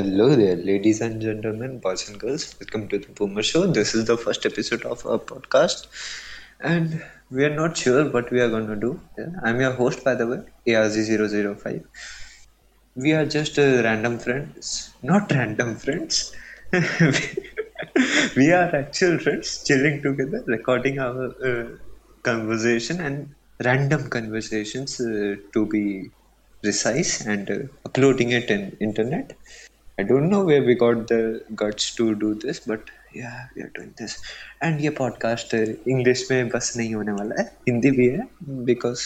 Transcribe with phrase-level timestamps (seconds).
[0.00, 2.54] Hello there, ladies and gentlemen, boys and girls.
[2.58, 3.66] Welcome to the Boomer Show.
[3.66, 5.88] This is the first episode of our podcast,
[6.60, 8.98] and we are not sure what we are going to do.
[9.44, 11.84] I'm your host, by the way, ARZ005.
[12.94, 16.32] We are just uh, random friends, not random friends.
[16.72, 21.76] we are actual friends chilling together, recording our uh,
[22.22, 26.10] conversation and random conversations uh, to be
[26.62, 29.36] precise and uh, uploading it in internet.
[29.99, 32.81] I don't know where we got the guts to do this, but
[33.13, 34.21] yeah, we are doing this.
[34.61, 38.27] And ये podcast English में बस नहीं होने वाला है हिंदी भी है
[38.69, 39.05] because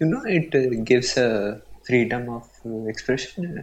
[0.00, 2.46] you know it uh, gives a freedom of
[2.94, 3.58] expression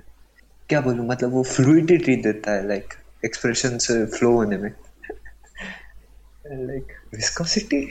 [0.69, 2.97] क्या बोलूँ मतलब वो fluidity देता है like
[3.29, 4.71] expressions flow होने में
[6.71, 7.83] like viscosity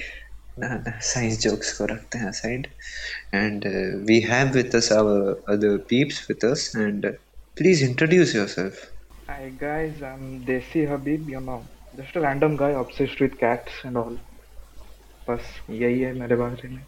[0.59, 2.69] ना ना science jokes को रखते हैं aside
[3.33, 5.19] and uh, we have with us our
[5.55, 7.13] other peeps with us and uh,
[7.57, 8.87] please introduce yourself
[9.29, 11.65] Hi guys, I'm Desi Habib, you know,
[11.97, 14.17] just a random guy obsessed with cats and all.
[15.29, 16.83] बस यही है मेरे बारे में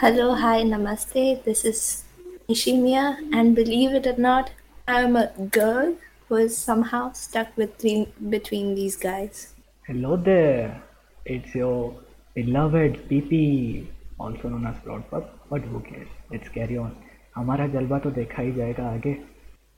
[0.00, 1.42] Hello, hi, namaste.
[1.44, 2.04] This is
[2.48, 4.52] Nishimiya, and believe it or not,
[4.86, 5.96] I'm a girl
[6.28, 9.42] who is somehow stuck between between these guys.
[9.88, 10.80] Hello there,
[11.26, 11.94] it's your
[12.36, 13.86] beloved PP,
[14.20, 16.08] also known as Broadpup, but who cares?
[16.30, 16.94] Let's carry on.
[17.37, 19.13] हमारा जलवा तो देखा ही जाएगा आगे।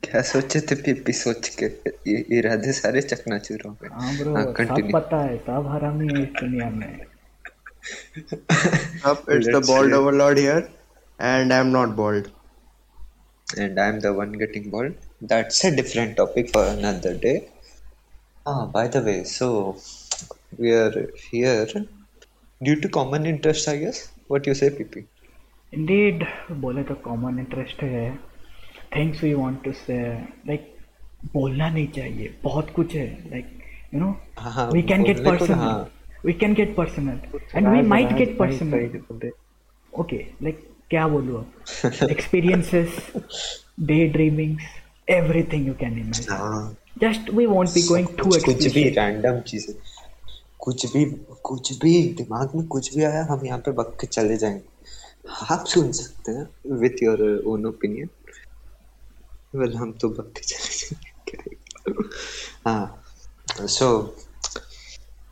[0.03, 1.65] क्या सोचे थे PP सोच के?
[2.38, 6.69] इरादे सारे चकना चूर हो हाँ ब्रो सब पता है सब हरामी है इस दुनिया
[6.69, 7.05] में।
[9.05, 10.69] अब it's the bald overlord here
[11.19, 12.27] and I am not bald
[13.47, 14.93] and I am the one getting bald
[15.30, 17.35] that's a different topic for another day
[18.47, 19.47] हाँ by the way so
[20.59, 21.85] we are here
[22.61, 25.05] due to common interest I guess what you say PP
[25.73, 26.23] indeed
[26.62, 28.09] बोले तो common interest है।
[28.95, 29.98] Things we want to say
[30.48, 30.76] like
[31.34, 33.45] बोलना नहीं चाहिए बहुत कुछ है like
[33.94, 34.09] you know
[34.73, 35.86] we can get personal.
[36.26, 37.20] We can get personal
[37.56, 39.32] and we might get personal
[39.93, 42.10] okay like क्या बोलूँ अब?
[42.10, 43.11] Experiences
[43.80, 44.64] day dreamings
[45.08, 49.76] everything you can imagine just we won't be going to कुछ भी random चीज़ें
[50.60, 51.05] कुछ भी
[51.43, 54.61] कुछ भी दिमाग में कुछ भी आया हम यहाँ पे बक के चले जाएँगे।
[55.25, 58.09] आप सुन सकते हैं with your own opinion
[59.53, 60.87] well हम तो बक के चले ही
[63.67, 63.87] सो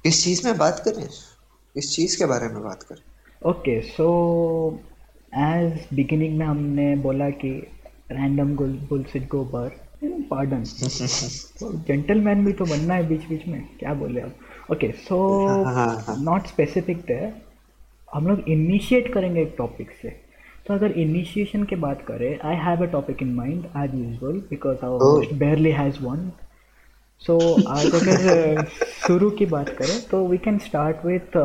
[0.03, 1.07] किस चीज़ में बात करें?
[1.75, 3.01] किस चीज़ के बारे में बात करें।
[3.41, 4.07] ओके सो
[5.33, 7.51] एज बिगिनिंग में हमने बोला कि
[8.11, 9.69] रैंडम बुलसिट गो पर
[10.29, 10.63] पार्डन
[11.59, 14.33] तो जेंटलमैन भी तो बनना है बीच बीच में क्या बोले आप?
[14.71, 15.17] Okay so.
[16.23, 17.46] नॉट स्पेसिफिक थे
[18.09, 20.09] हम लोग इनिशिएट करेंगे एक टॉपिक से।
[20.67, 24.85] तो अगर इनिशिएशन की बात करें I have a topic in mind as usual because
[24.85, 25.03] our.
[25.03, 26.29] Host barely has one
[27.21, 27.37] so
[27.69, 28.63] आज अगर
[28.97, 31.37] शुरू की बात करें तो we can start with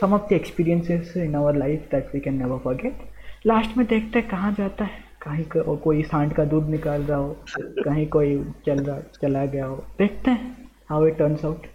[0.00, 4.18] some of the experiences in our life that we can never forget last में देखते
[4.18, 7.36] हैं कहाँ जाता है। कहीं को, कोई सांड का दूध निकाल रहा हो
[7.84, 10.54] कहीं कोई चल रहा चला गया हो। देखते हैं
[10.88, 11.66] how it turns out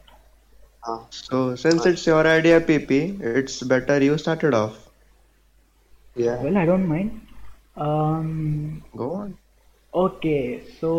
[1.12, 2.92] so since it's your idea pp
[3.40, 4.78] it's better you started off
[6.16, 6.38] yeah.
[6.44, 7.12] Well I don't mind
[7.88, 8.30] um
[9.02, 9.30] go on
[9.94, 10.38] okay
[10.80, 10.90] so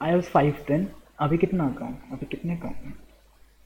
[0.00, 0.86] I was five then
[1.26, 2.92] अभी कितना का हूँ अभी कितने का हूँ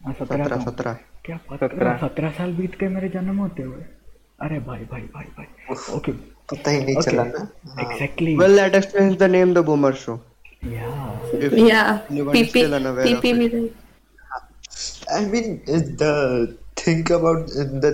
[0.01, 3.83] हाँ सत्रह सत्रह क्या सत्रह सत्रह साल बीत गए मेरे जन्म होते हुए
[4.47, 6.13] अरे भाई भाई भाई भाई ओके
[6.53, 7.47] पता ही नहीं चला ना
[7.83, 10.17] exactly well that explains the name the boomer show
[10.75, 10.91] या
[11.39, 13.39] if Yeah, anyone is PP, still unaware of PP it.
[13.39, 13.71] भी रही.
[15.15, 15.61] I mean
[16.03, 17.47] the think about
[17.85, 17.93] the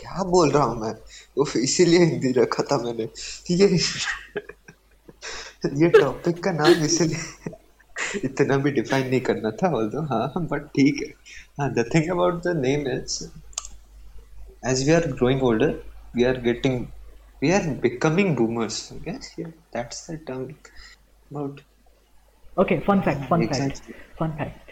[0.00, 0.94] क्या बोल रहा हूँ मैं?
[1.42, 3.08] उफ इसीलिए हिंदी रखा था मैंने।
[3.50, 3.66] ये
[5.82, 7.54] ये टॉपिक का नाम इसीलिए
[8.24, 11.08] इतना भी डिफाइन नहीं करना था बोल दो हाँ, हाँ बट ठीक है।
[11.60, 13.24] हाँ the think about the name is
[14.70, 15.74] as we are growing older
[16.16, 16.84] we are getting
[17.42, 21.60] we are becoming boomers that's the term about
[22.56, 24.67] okay fun fact fun fact fun fact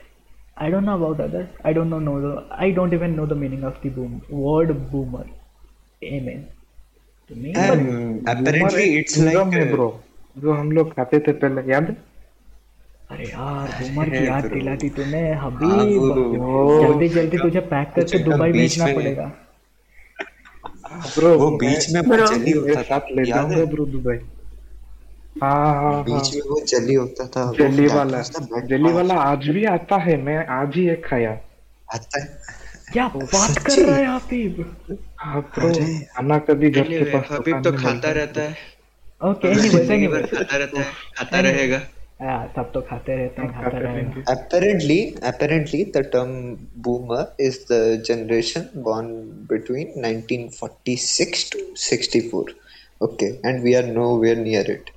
[0.56, 1.48] I don't know about others.
[1.64, 2.44] I don't know, know the.
[2.50, 5.26] I don't even know the meaning of the boom word boomer.
[6.02, 6.48] Amen.
[7.30, 9.88] To me, um, apparently it's like है uh, bro
[10.36, 11.96] जो हम लोग खाते थे पहले याद है
[13.10, 16.06] अरे यार बूमर की याद दिलाती तूने हाँ, हबीब
[16.82, 19.26] जल्दी जल्दी तुझे पैक करके दुबई भेजना पड़ेगा
[21.16, 22.26] ब्रो वो बीच में Bro.
[22.32, 22.98] जली होता था
[23.28, 24.18] याद है ब्रो दुबई
[25.42, 28.22] हाँ हाँ हाँ। बीच में वो जली होता था जली वाला
[28.72, 31.30] जली वाला आज भी आता है मैं आज ही एक खाया।
[31.94, 32.38] आता है?
[32.92, 33.82] क्या बात कर?
[33.86, 34.64] रहा है हबीब
[35.20, 35.40] हाँ?
[35.56, 38.56] ब्रो अरे। खाना कभी घर के पास हबीब तो खाता रहता है।
[39.30, 40.86] ओके। एनीवेज भर एनीवेज खाता रहता है
[41.18, 41.80] खाता रहेगा।
[42.22, 45.00] हाँ, सब तो खाते रहते हैं खाते रहेंगे। Apparently,
[45.30, 46.30] apparently, the term
[46.86, 49.10] boomer is the generation born
[49.50, 52.44] between 1946 to 64.
[53.02, 54.95] Okay, and we are nowhere near it.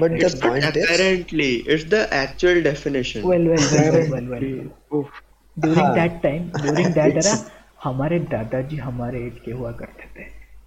[0.00, 3.22] But It's not point apparently, is, apparently, it's the actual definition.
[3.30, 4.44] well well well well well, well.
[4.98, 5.22] उफ,
[5.56, 5.94] during हाँ.
[6.00, 7.38] that time during that era
[7.84, 10.24] हमारे दादाजी हमारे as के हुआ करते थे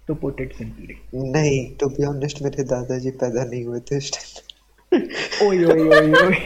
[0.08, 0.96] तो पुट इट सिंपली
[1.34, 6.12] नहीं to be honest मेरे दादाजी पैदा नहीं हुए थे इस टाइम ओय ओय ओय
[6.24, 6.38] ओय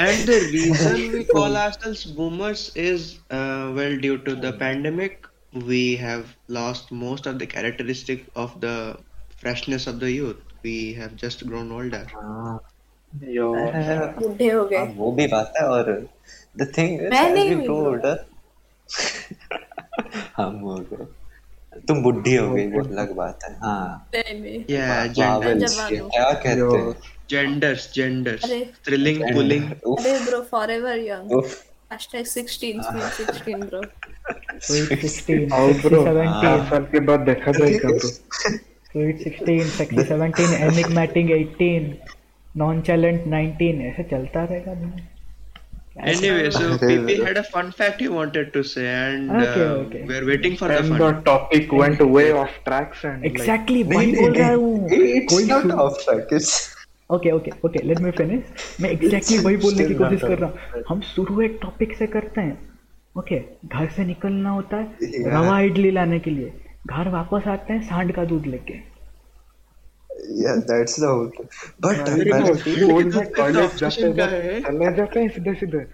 [0.00, 5.26] And the reason we call ourselves boomers is, uh, well, due to the pandemic,
[5.70, 8.74] we have lost most of the characteristic of the
[9.44, 10.45] freshness of the youth.
[10.66, 12.04] We have just grown older.
[12.14, 12.58] हाँ
[13.12, 15.90] यो बूढ़े हो हाँ, गए वो भी बात है और
[16.60, 18.16] the thing is मैं as नहीं we हुई grow older
[20.36, 21.06] हम हो गए
[21.88, 24.96] तुम बुढ़ी हो गई वो अलग बात है हाँ हूँ। क्या
[26.32, 26.94] कहते हैं
[27.32, 28.58] genders, genders, अरे
[28.88, 29.64] thrilling, pulling.
[29.72, 31.56] अरे ब्रो फॉरएवर यंग उफ,
[31.92, 32.82] hashtag 16
[33.16, 33.80] 16 bro
[34.68, 38.10] sweet 16 आओ ब्रो 17 चार साल के बाद देखा जाएगा bro
[38.96, 41.92] sweet 16 sexy 17 enigmatic 18
[42.54, 45.04] nonchalant 19 ऐसे चलता रहेगा भाई
[46.12, 50.02] Anyway, so PP had a fun fact he wanted to say, and Okay, uh, okay.
[50.08, 51.14] we're waiting for and the and fun.
[51.14, 54.88] the topic went way off tracks and like exactly नहीं वही बोल रहा हूँ
[55.20, 56.50] it's not off track it's
[57.10, 60.82] okay okay okay let me finish मैं exactly वही बोलने की कोशिश कर रहा हूँ
[60.88, 62.58] हम शुरू एक टॉपिक से करते हैं
[63.22, 65.26] ओके घर से निकलना होता है Yeah.
[65.34, 66.52] रवा इडली लाने के लिए
[66.86, 68.96] घर वापस आते हैं सांड का दूध लेके।
[70.68, 71.48] That's the whole thing.
[71.82, 71.94] But
[73.78, 75.86] जाते है। जाते हैं सीधे सीधे।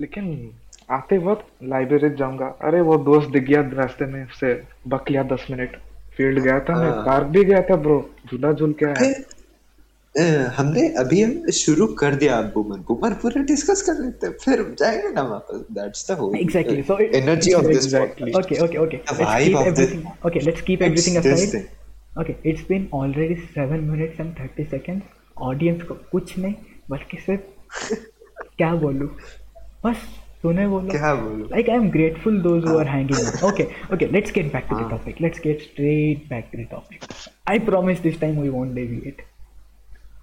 [0.00, 0.50] लेकिन
[0.90, 5.46] आते वक्त लाइब्रेरी जाऊँगा। अरे वो दोस्त दिख गया रास्ते में से बक लिया दस
[5.50, 5.76] मिनट।
[6.16, 9.12] फ़ील्ड गया था मैं हाँ। पार्क भी गया था ब्रो झूला झूल के आया।
[10.14, 15.10] हमने अभी हम शुरू कर दिया बुमन बुमन पूरे डिस्कस कर लेते हैं फिर जाएँगे
[15.14, 18.96] ना वापस। That's the whole exactly so energy of this okay okay okay
[20.26, 21.66] okay let's keep everything aside
[22.20, 26.54] okay it's been already 7 minutes and 30 seconds audience को कुछ नहीं
[26.90, 27.94] बल्कि सिर्फ़
[28.56, 29.08] क्या बोलूँ?
[29.84, 29.96] बस
[30.42, 31.48] सुने वो लोग। क्या बोलूँ?
[31.50, 32.78] Like I am grateful those who.
[32.78, 36.58] Are hanging okay okay let's get back to the topic let's get straight back to
[36.58, 37.04] the topic
[37.50, 39.22] I promise this time we won't deviate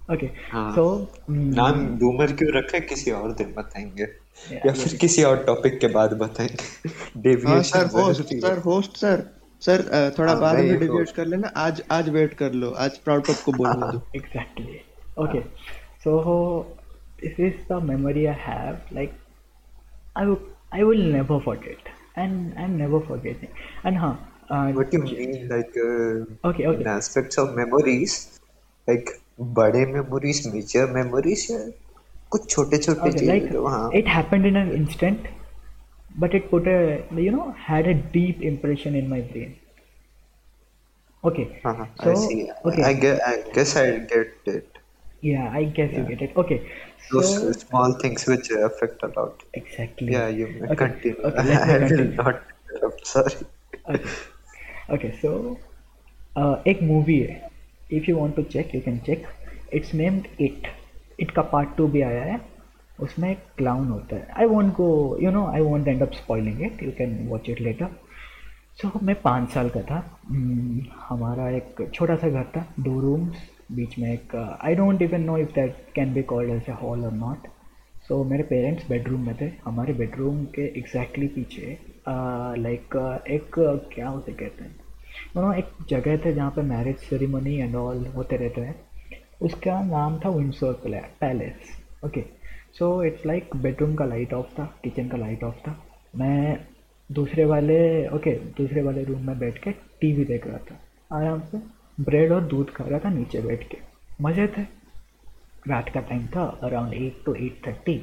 [0.08, 0.82] Okay, हाँ। so
[1.30, 4.06] mm, नाम boomer क्यों रखा है किसी और दिन बताएँगे
[4.50, 8.96] Yeah, या फिर किसी और टॉपिक के बाद बताएँगे हाँ deviation sir host sir host
[8.96, 9.22] sir
[9.62, 9.82] sir
[10.18, 11.16] थोड़ा हाँ, बाद में डिबेट host.
[11.16, 14.76] कर लेना आज आज वेट कर लो आज प्राउड पप को बोलने दो exactly
[15.24, 15.42] okay
[16.04, 16.14] so
[17.22, 19.14] this is the memory i have like
[20.16, 20.38] i will
[20.72, 21.90] i will never forget
[22.24, 23.50] and i'm never forgetting
[23.84, 24.14] and huh
[24.50, 28.14] uh, What do you mean, like uh, okay okay in aspects of memories,
[28.88, 31.46] like बड़े memories major memories
[32.30, 33.10] कुछ छोटे छोटे
[33.98, 35.28] it happened in an instant
[36.18, 36.66] but it put
[37.18, 39.54] you know had a deep impression in my brain
[41.24, 41.44] okay
[42.00, 42.10] so
[42.68, 44.78] okay I guess I get it
[45.24, 46.58] yeah I guess you get it okay
[47.08, 50.46] so small things which affect a lot exactly yeah you
[50.78, 53.46] continue I will not sorry
[54.94, 55.30] okay so
[56.70, 57.47] एक movie है.
[57.92, 59.26] If you want to check you can check
[59.74, 60.66] it's named it
[61.20, 62.40] it का part two भी आया है।
[62.98, 66.62] उसमें एक clown होता है। I won't go you know I won't end up spoiling
[66.62, 67.88] it you can watch it later
[68.80, 73.36] so मैं पाँच साल का था। Hmm, हमारा एक छोटा सा घर था। दो रूम्स
[73.72, 77.04] बीच में एक I don't even know if that can be called as a hall
[77.04, 77.46] और नॉट
[78.08, 81.78] सो मेरे पेरेंट्स बेडरूम में थे। हमारे बेडरूम के एग्जैक्टली exactly पीछे
[82.08, 84.87] लाइक uh, like, uh, एक uh, क्या उसे कहते हैं?
[85.36, 88.74] यू नो एक जगह थे जहाँ पे मैरिज सेरेमनी एंड ऑल होते रहते हैं।
[89.42, 90.72] उसका नाम था Windsor
[91.20, 92.24] palace okay
[92.78, 95.76] so it's like bedroom का लाइट ऑफ़ था किचन का लाइट ऑफ़ था।
[96.16, 96.66] मैं
[97.10, 99.70] दूसरे वाले ओके okay, दूसरे वाले रूम में बैठ के
[100.00, 100.80] टीवी देख रहा था।
[101.10, 101.58] आराम से
[102.00, 103.78] ब्रेड और दूध खा रहा था नीचे बैठ के।
[104.20, 104.62] मज़े थे।
[105.68, 107.98] रात का टाइम था around eight to eight thirty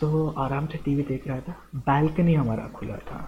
[0.00, 3.18] so आराम से टीवी देख रहा था। बालकनी हमारा खुला था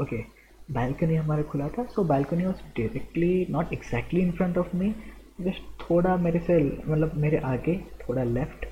[0.00, 0.22] ओके
[0.70, 4.94] बालकनी हमारा खुला था so balcony was directly not exactly in front of me
[5.40, 8.66] just थोड़ा मेरे से मतलब मेरे आगे थोड़ा लेफ़्ट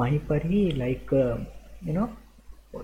[0.00, 1.12] वहीं पर ही लाइक
[1.84, 2.08] यू नो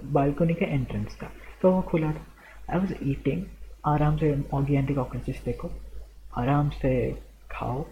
[0.05, 1.31] बालकनी का एंट्रेंस था
[1.62, 2.25] तो वो खुला था।
[2.71, 3.45] आई वॉज़ ईटिंग
[3.87, 5.71] आराम से ऑगी एंटी कॉकरोचेस देखो
[6.37, 6.95] आराम से
[7.50, 7.85] खाओ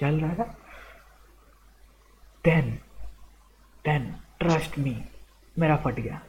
[0.00, 0.56] चल रहा था।
[2.44, 2.70] देन
[3.84, 4.96] देन ट्रस्ट मी
[5.58, 6.20] मेरा फट गया।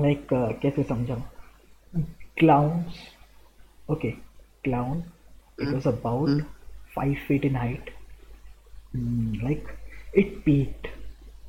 [0.00, 1.22] लाइक like, uh, कैसे समझाऊँ?
[2.36, 3.02] Clowns
[3.90, 4.10] okay
[4.64, 5.02] clown
[5.62, 6.42] it was about
[6.94, 7.90] five feet in height
[9.44, 9.68] like
[10.18, 10.88] it peeked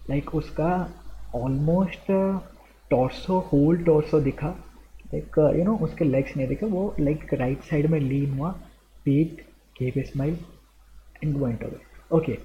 [0.10, 0.72] like उसका
[1.36, 2.12] ऑलमोस्ट
[2.92, 4.56] टॉर्सो होल टॉर्सो दिखा
[5.14, 8.52] लाइक यू नो उसके लेग्स नहीं दिखा वो लाइक राइट साइड में लीन हुआ
[9.06, 9.46] peek
[9.78, 10.38] gave a smile
[11.22, 12.40] and went away okay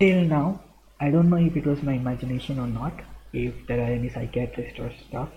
[0.00, 0.60] till now
[1.00, 3.00] i don't know if it was my imagination or not
[3.32, 5.30] if there are any psychiatrists or stuff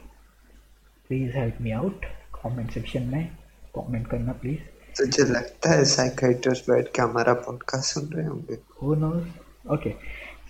[1.11, 2.05] please help me out
[2.37, 3.37] comment section में
[3.77, 4.59] comment करना please
[4.97, 8.57] तुझे लगता है psychiatrist बैठ के हमारा podcast सुन रहे होंगे?
[8.81, 9.23] Who knows?
[9.75, 9.93] Okay.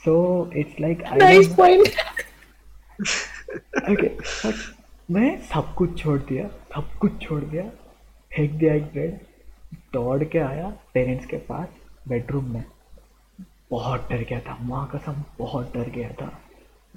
[0.06, 0.14] So
[0.62, 1.96] it's like I Nice don't point.
[3.90, 4.10] okay.
[4.46, 4.56] But
[5.12, 7.64] मैं सब कुछ छोड़ दिया सब कुछ छोड़ दिया.
[8.36, 9.20] फेंक दिया एक बेड
[9.94, 11.68] दौड़ के आया पेरेंट्स के पास
[12.08, 12.64] बेडरूम में.
[13.72, 16.40] बहुत डर गया था माँ कसम बहुत डर गया था.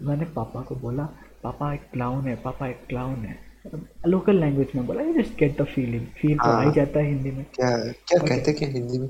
[0.03, 1.09] मैंने पापा को बोला
[1.43, 3.50] पापा एक क्लाउन है पापा एक क्लाउन है.
[4.07, 7.31] लोकल लैंग्वेज में बोला just get the feeling feel तो आ हाँ। जाता है हिंदी
[7.31, 9.09] में। क्या क्या कहते क्या हिंदी में?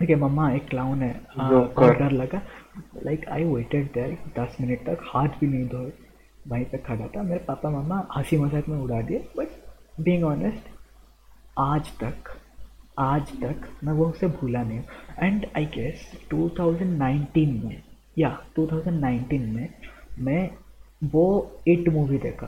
[0.00, 2.40] ठीक है मम्मा एक क्लाउन है हाँ, डर लगा।
[3.04, 5.92] लाइक आई वेटेड देयर दस मिनट तक हाथ भी नहीं धोए
[6.48, 10.72] वहीं पे खड़ा था। मेरे पापा मम्मा हँसी मज़ाक में उड़ा दिए बट बीइंग ऑनेस्ट
[11.58, 12.36] आज तक
[12.98, 14.82] आज तक मैं वो उसे भूला नहीं
[15.22, 17.82] एंड आई गेस 2019 में
[18.18, 19.68] या 2019 में
[20.18, 20.50] मैं
[21.02, 21.24] वो
[21.68, 22.46] इट मूवी देखा।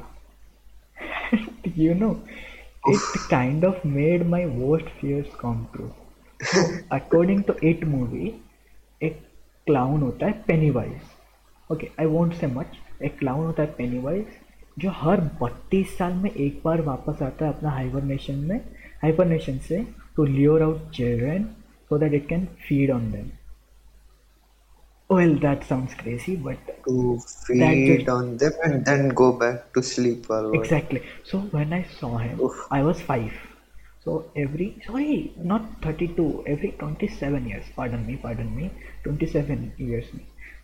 [1.77, 2.15] you know
[2.85, 5.93] it kind of made my worst fears come true.
[6.41, 8.33] So according to it movie
[9.01, 9.19] एक
[9.67, 14.27] क्लाउन होता है Pennywise okay I won't say much एक क्लाउन होता है पेनीवाइज
[14.77, 18.57] जो हर बत्तीस साल में एक बार वापस आता है अपना हाइबरनेशन में
[19.03, 19.83] हाइबरनेशन से
[20.17, 21.45] to lure out children
[21.91, 23.29] so that it can feed on them
[25.09, 29.83] Well, that sounds crazy, but to feed just, on them and then go back to
[29.83, 31.03] sleep or exactly.
[31.25, 32.67] So when I saw him, Oof.
[32.71, 33.33] I was five.
[34.05, 36.45] So every sorry, not thirty-two.
[36.47, 37.65] Every twenty-seven years.
[37.77, 38.17] Pardon me.
[38.17, 38.73] Pardon me.
[39.05, 40.07] Twenty-seven years.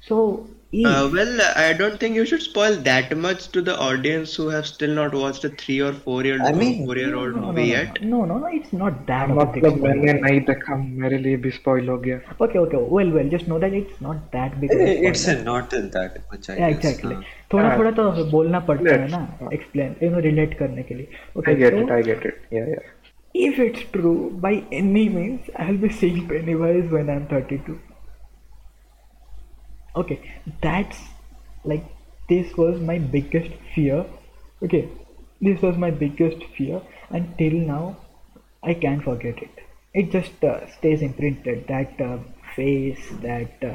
[0.01, 0.49] So
[0.88, 4.66] Uh, well, I don't think you should spoil that much to the audience who have
[4.70, 7.48] still not watched a three or four year I mean- four year old no, no,
[7.54, 8.02] movie no, yet.
[8.14, 9.32] no, no, no, it's not that.
[9.36, 9.96] of a big मतलब spoiler.
[10.04, 12.82] मैंने नहीं देखा मेरे लिए भी spoil हो गया Okay, okay.
[12.98, 13.32] Well, well.
[13.36, 14.76] Just know that it's not that big.
[14.78, 15.40] Of a Eh, It's spoiler.
[15.40, 16.78] a not that much, I Yeah, guess.
[16.84, 17.16] exactly.
[17.16, 17.24] हाँ.
[17.54, 17.78] थोड़ा हाँ.
[17.80, 19.50] थोड़ा तो बोलना पड़ता है Let's- ना हाँ.
[19.60, 22.48] एक्सप्लेन यू नो रिलेट करने के लिए I Okay, get so- it I get it
[22.60, 22.86] yeah yeah
[23.48, 27.76] If it's true, by any means, I'll be seeing Pennywise when I'm 32.
[29.95, 30.21] Okay,
[30.63, 30.99] that's
[31.65, 31.85] like
[32.29, 34.07] this was my biggest fear.
[34.63, 34.89] Okay,
[35.41, 36.81] this was my biggest fear,
[37.11, 37.97] and till now,
[38.63, 39.51] I can't forget it.
[39.93, 41.67] It just uh, stays imprinted.
[41.69, 42.19] That uh,
[42.57, 43.75] face, that uh,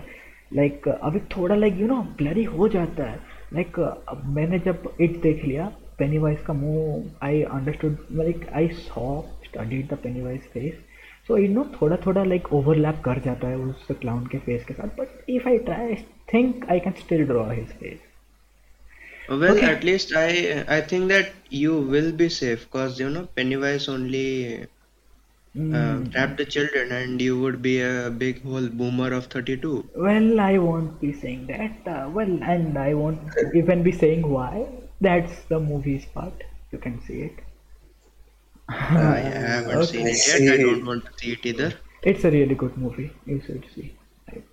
[0.51, 3.19] like uh, अभी थोड़ा like you know blurry हो जाता है
[3.53, 5.71] like uh, अब मैंने जब it देख लिया
[6.01, 10.77] Pennywise का मुँह I understood like I saw studied the Pennywise face
[11.27, 14.73] so you know थोड़ा थोड़ा like overlap कर जाता है उस clown के face के
[14.81, 15.97] साथ but if I try I
[16.33, 18.05] think I can still draw his face
[19.29, 19.71] Well, Okay.
[19.71, 24.67] at least I I think that you will be safe because you know Pennywise only
[25.71, 29.89] uh, Mm, trapped the children and you would be a big whole boomer of 32.
[29.95, 34.65] well I won't be saying that uh, well and I won't even be saying why
[35.01, 36.41] that's the movie's part
[36.71, 37.41] you can see it
[38.68, 39.86] I haven't Okay.
[39.92, 40.54] seen it I yet.
[40.54, 40.62] I see.
[40.62, 41.72] don't want to see it either.
[42.10, 43.84] it's a really good movie you should see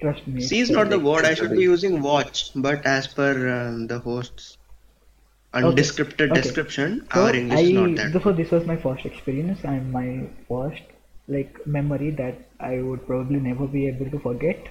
[0.01, 1.25] trust me See is not the word.
[1.25, 4.58] I should be using watch, but as per um, the host's
[5.53, 6.41] undescripted Okay.
[6.41, 8.22] description, So our English is not that.
[8.24, 10.08] so this was my first experience and my
[10.50, 10.84] first
[11.27, 14.69] like memory that I would probably never be able to forget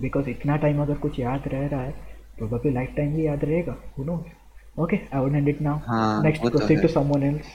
[0.00, 1.94] because इतना time अगर कुछ याद रह रहा है
[2.40, 4.32] probably life time भी याद रहेगा who knows
[4.86, 7.52] okay I would end it now हाँ, next वो तो proceed है। to someone else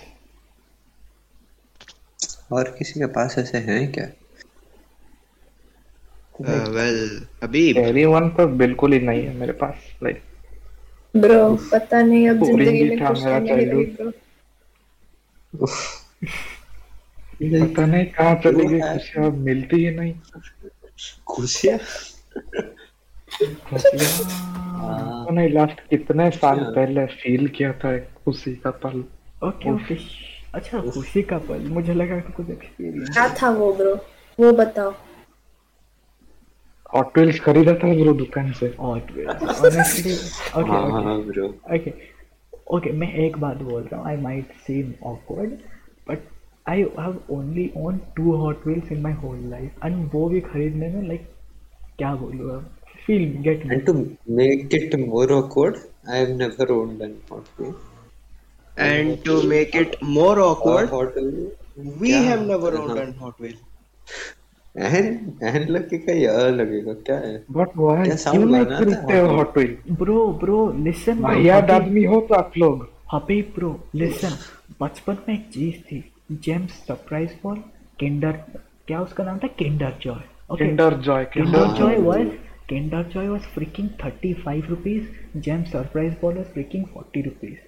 [2.53, 4.07] और किसी के पास ऐसे हैं क्या?
[6.41, 6.99] Uh, well,
[7.43, 10.23] Habib, Carrie one तो बिल्कुल ही नहीं है मेरे पास लाइक
[11.17, 14.13] ब्रो पता नहीं अब ज़िंदगी में था खुश मेरा रहने के लिए childhood.
[17.41, 20.15] ब्रो पता नहीं कहाँ चली गई। खुशियाँ अब मिलती ही नहीं।
[21.27, 21.79] खुशियाँ?
[23.71, 24.11] खुशियाँ?
[24.77, 29.05] हाँ। पता नहीं लास्ट कितने साल पहले फील किया था एक खुशी का पल।
[29.49, 29.95] ओके ओके
[30.55, 33.95] अच्छा खुशी का पल। मुझे लगा कि कुछ एक्सपीरियंस क्या था वो ब्रो
[34.39, 34.93] वो बताओ।
[36.95, 39.01] हॉट व्हील्स खरीदा था ब्रो दुकान से। और
[39.67, 41.93] ऑनेस्टली ओके ओके हाँ ब्रो ओके
[42.77, 45.51] ओके मैं एक बात बोल रहा हूँ। I might seem awkward
[46.09, 46.29] but
[46.69, 50.89] I have only own two Hot Wheels in my whole life and वो भी खरीदने
[50.95, 51.29] में लाइक
[51.99, 52.71] क्या बोलूँ अब?
[53.07, 53.93] Feel get me And to
[54.39, 55.77] make it more awkward,
[56.09, 57.75] I have never owned an Hot Wheel.
[58.77, 61.15] And to make it more awkward, Hot
[62.01, 62.21] we क्या?
[62.23, 63.07] have never owned हाँ.
[63.07, 63.55] a Hot Wheel.
[64.79, 67.45] एहन एहन लगे का यार लगेगा क्या है?
[67.51, 68.85] बट वाई क्या sound क्यों नहीं बना था?
[68.85, 73.53] खरीदते हो Hot Hot Wheel bro bro listen वाहियात आदमी हो तो आप लोग। हबीब
[73.55, 74.31] ब्रो लिसन
[74.83, 77.57] बचपन में एक चीज़ थी। जेम्स सरप्राइज़ बॉल
[78.01, 78.33] किंडर
[78.87, 79.47] क्या उसका नाम था?
[79.47, 80.21] Kinder Joy
[80.59, 82.31] Kinder Joy Kinder Joy was
[82.69, 85.03] Kinder Joy was freaking 35 rupees.
[85.37, 87.66] Gems surprise ball was freaking 40 rupees.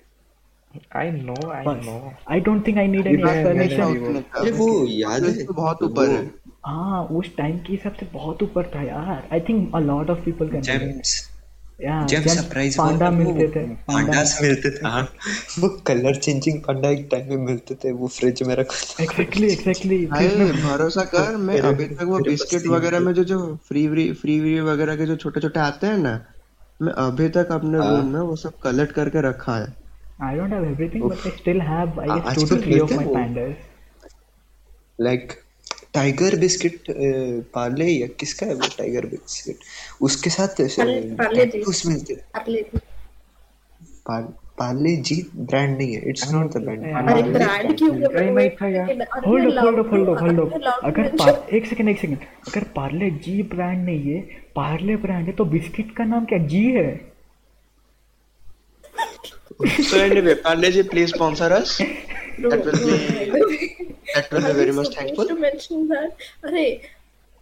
[0.97, 5.45] I know I know I don't think I need any explanation अरे वो याद है?
[5.45, 6.31] तो बहुत ऊपर है।
[6.67, 10.19] हाँ उस टाइम के हिसाब से बहुत ऊपर था यार। I think a lot of
[10.19, 11.15] people can Gems
[11.81, 15.03] या जेम्स सरप्राइज़ पांडा मिलते थे। पांडास मिलते थे हाँ।
[15.59, 20.29] वो कलर चेंजिंग पांडा एक टाइम में मिलते थे वो फ्रिज में रखा एग्जैक्टली भाई
[20.53, 24.97] भरोसा कर मैं अभी तक वो बिस्किट वगैरह में जो जो फ्री फ्री फ्री वगैरह
[24.97, 26.21] के जो छोटे छोटे आते हैं ना
[26.81, 29.88] मैं अभी तक अपने हाँ। रूम में वो सब कलेक्ट करके रखा है।
[30.25, 31.13] I don't have everything, Oof.
[31.13, 33.53] but I still have, I guess, two to three of my वो। pandas.
[35.01, 35.33] Like
[35.95, 36.83] tiger biscuit
[37.55, 39.57] Parle या किसका है वो टाइगर बिस्किट
[40.03, 42.23] उसके साथ पार्ले- पार्ले जी। टैटूस मिलते हैं।
[44.59, 48.69] पार्ले जी। ब्रांड नहीं है। इट्स नॉट द ब्रांड अरे ब्रांड क्यों कहीं नहीं था
[48.69, 48.87] यार।
[49.29, 50.73] Hold up, hold up, hold up, hold up.
[50.85, 54.21] अगर एक सेकंड एक सेकंड अगर पार्ले जी ब्रांड नहीं है
[54.57, 57.13] पार्ले ब्रांड है तो बिस्किट का नाम क्या जी है?
[59.90, 61.78] So anyway, Pandey ji, please sponsor us.
[61.78, 65.28] That will be that will be very much thankful.
[65.32, 66.66] to mention that अरे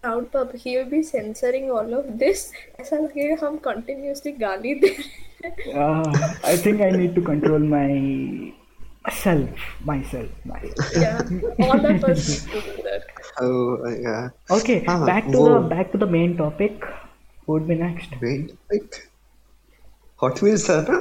[0.04, 2.42] Proud Pup he will be censoring all of this
[2.80, 7.64] ऐसा लगेगा हम continuously गाली दे रहे हैं uh, I think I need to control
[7.76, 7.92] my
[9.20, 11.22] self myself myself yeah
[11.68, 13.08] all of us do that
[13.46, 17.68] oh yeah okay हाँ, back to वो- the back to the main topic what would
[17.72, 19.00] be next wait like
[20.24, 20.98] Hot Wheels था ना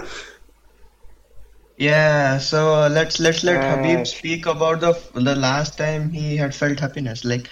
[1.78, 2.62] Yeah, so
[2.94, 4.92] let's let's let Uh, Habib speak about the
[5.28, 7.25] the last time he had felt happiness.
[7.25, 7.47] Like,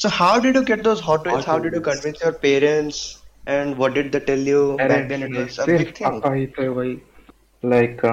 [0.00, 1.44] so how did you get those hot wheels?
[1.44, 2.00] Hot How did you Wheels.
[2.00, 3.00] convince your parents?
[3.46, 5.22] And what did they tell you अरे back then?
[5.28, 6.06] It was a big सिर्फ thing.
[6.10, 6.94] पापा ही थे वही
[7.62, 8.04] like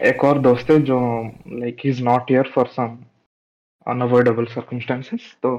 [0.00, 0.98] एक और दोस्त है जो
[1.60, 2.96] like he is not here for some
[3.86, 5.56] unavoidable circumstances तो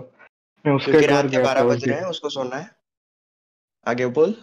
[0.66, 2.70] मैं उसके क्योंकि घर रात के गया बारह था बज रहे हैं उसको सोना है
[3.86, 4.36] आगे बोल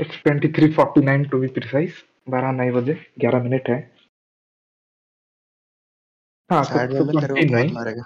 [0.00, 3.95] इट्स 23:49 टू बी प्रिसाइज 12 नहीं बजे 11 मिनट है।
[6.51, 8.03] हाँ तो मैं तेरे को बहुत 29 मारेगा।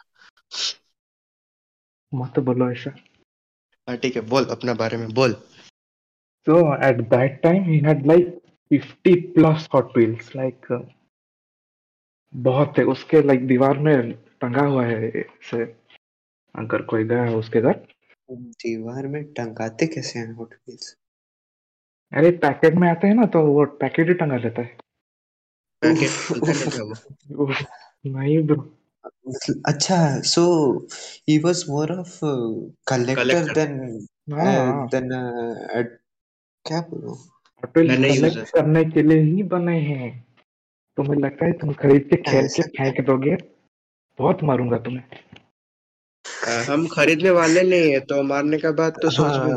[2.14, 2.96] मत बोलो ऐसा।
[3.90, 5.44] हाँ ठीक है बोल अपने बारे में बोल।
[6.48, 8.28] So at that time he had like
[8.72, 10.86] 50 plus Hot Wheels like uh,
[12.36, 15.64] बहुत है। उसके लाइक like दीवार में टंगा हुआ है से
[16.56, 17.88] अगर कोई गया है उसके घर।
[18.32, 20.96] दीवार में टंगाते कैसे हैं हॉट व्हील्स
[22.12, 24.78] अरे पैकेट में आते हैं ना तो वो पैकेट ही टंगा लेता है।
[28.06, 28.62] नहीं ब्रो।
[29.66, 30.44] अच्छा so
[31.30, 32.20] he was more of
[32.88, 33.74] collector then
[34.32, 35.10] हाँ देन
[36.66, 37.16] क्या बोलूँ?
[37.64, 38.50] User.
[38.52, 40.10] करने के लिए ही बने हैं।
[40.98, 43.36] तुम्हें लगता है तुम खरीद के खेल के फेंक दोगे?
[44.20, 45.04] बहुत मारूँगा तुम्हें।
[46.70, 49.52] हम खरीदने वाले नहीं है तो मारने का बात तो सोच भी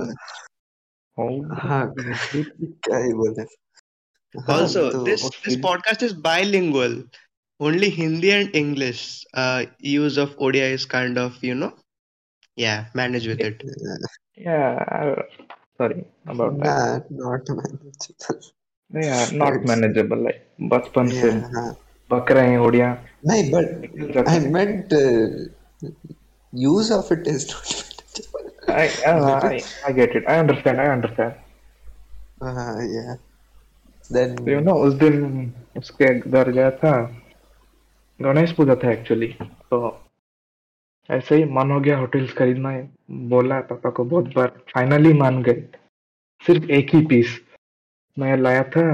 [1.19, 1.93] हाँ मत Oh, हाँ
[2.87, 3.41] क्या ही बोले
[4.35, 6.95] हाँ Also, तो this वो this फिर podcast is bilingual.
[7.59, 9.01] Only Hindi and English.
[9.33, 11.71] Uh, use of ODI is kind of you know,
[12.57, 13.63] yeah, manage with it.
[14.37, 15.15] yeah
[15.77, 16.03] sorry
[16.33, 20.41] about ना that not manageable yeah not It's- manageable like
[20.73, 21.67] बचपन से हाँ
[22.09, 22.89] बक रहे हैं उड़िया
[23.27, 24.93] नहीं but निकल जाते आई हैं मेंट
[26.53, 27.88] use of it is not
[28.70, 30.26] I, I, I, I get it.
[30.26, 30.80] I understand.
[30.80, 31.32] I understand.
[32.42, 33.14] या
[34.12, 37.16] देन So, you know, उस दिन उसके घर गया था
[38.22, 40.04] गणेश पूजा था एक्चुअली तो
[41.10, 45.42] ऐसे ही मन हो गया होटल्स खरीदना। है बोला पापा को बहुत बार। फाइनली मान
[45.42, 45.60] गए।
[46.46, 47.40] सिर्फ़ एक ही पीस
[48.18, 48.86] मैं लाया था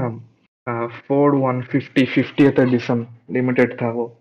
[0.87, 4.17] Ford one fifty fifty edition limited था वो।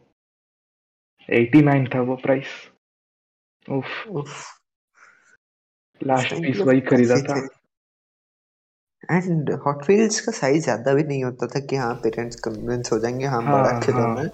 [1.31, 2.47] एटी नाइन था वो प्राइस
[3.71, 4.29] उफ उफ
[6.03, 7.37] लास्ट पीस वही खरीदा था।
[9.13, 12.99] एंड हॉट व्हील्स का साइज़ ज़्यादा भी नहीं होता था कि हाँ पेरेंट्स कन्विंस हो
[12.99, 14.31] जाएँगे हाँ हाँ, बड़ा खिलौना हाँ।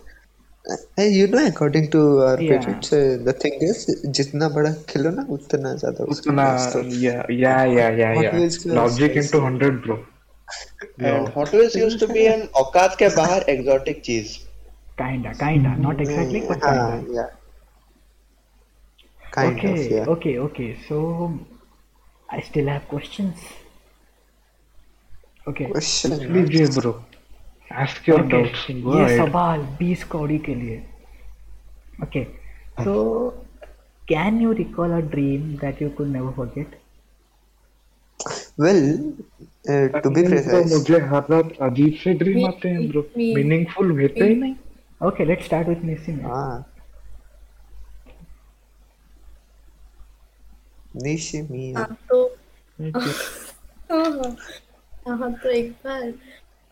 [0.98, 2.94] है you know according to our parents
[3.28, 3.84] the thing is
[4.18, 8.32] जितना बड़ा खिलौना उतना ज़्यादा उतना तो या या या या या।
[8.74, 10.04] लॉजिक इनटू तो- 100 bro
[11.10, 14.32] And Hot Wheels used to be an औकात के बाहर exotic चीज़.
[14.98, 17.30] kinda kinda not exactly but हाँ kinda yeah
[19.32, 20.98] kind okay of yeah okay okay so
[22.32, 23.36] I still have questions
[25.46, 26.92] okay question लीजिए bro
[27.84, 30.82] ask your okay doubts ये सवाल 20 कौड़ी के लिए
[32.04, 32.26] okay
[32.84, 32.94] so
[34.12, 36.66] can you recall a dream that you could never forget?
[38.58, 38.80] Well,
[39.68, 43.02] uh, to be नहीं, तो precise, मुझे हर रात अजीब से ड्रीम आते हैं ब्रो
[43.16, 44.54] मीनिंगफुल होते ही नहीं
[45.00, 46.18] Okay, let's start with Nissim.
[46.24, 46.71] हाँ
[50.94, 51.76] Nishimiya.
[51.76, 52.24] हाँ तो
[53.90, 54.10] हाँ
[55.06, 56.12] हाँ हाँ तो एक बार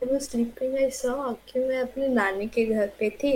[0.02, 3.33] I was sleeping I saw कि मैं अपनी नानी के घर पे थी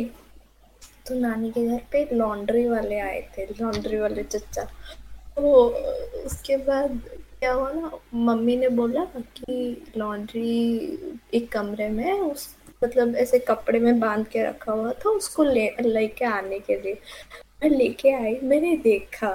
[1.06, 4.64] तो नानी के घर पे लॉन्ड्री वाले आए थे लॉन्ड्री वाले चचा
[5.36, 5.64] तो
[6.24, 7.00] उसके बाद
[7.38, 9.56] क्या हुआ ना मम्मी ने बोला कि
[9.96, 12.48] लॉन्ड्री एक कमरे में उस
[12.84, 16.98] मतलब ऐसे कपड़े में बाँध के रखा हुआ था उसको ले लेके आने के लिए
[17.62, 19.30] मैं लेके आई मैंने देखा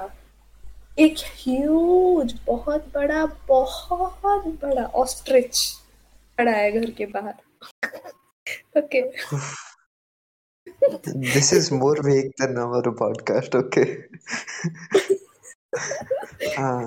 [1.00, 5.60] एक ह्यूज बहुत बड़ा बहुत बड़ा ऑस्ट्रिच
[6.38, 7.34] खड़ा है घर के बाहर
[8.78, 9.02] okay
[11.56, 14.04] is more vague than our podcast, okay?
[16.58, 16.86] uh,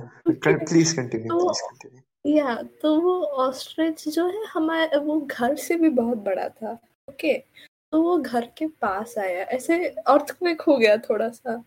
[0.67, 2.03] please continue, तो please continue.
[2.25, 3.13] या तो वो
[3.45, 6.71] ऑस्ट्रिच जो है हमारे वो घर से भी बहुत बड़ा था
[7.09, 7.33] ओके
[7.91, 11.63] तो वो घर के पास आया ऐसे अर्थक्वेक हो गया थोड़ा सा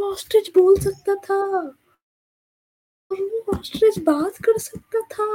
[0.00, 1.36] ऑस्ट्रिच बोल सकता था
[3.10, 5.26] और वो ऑस्ट्रिच बात कर सकता था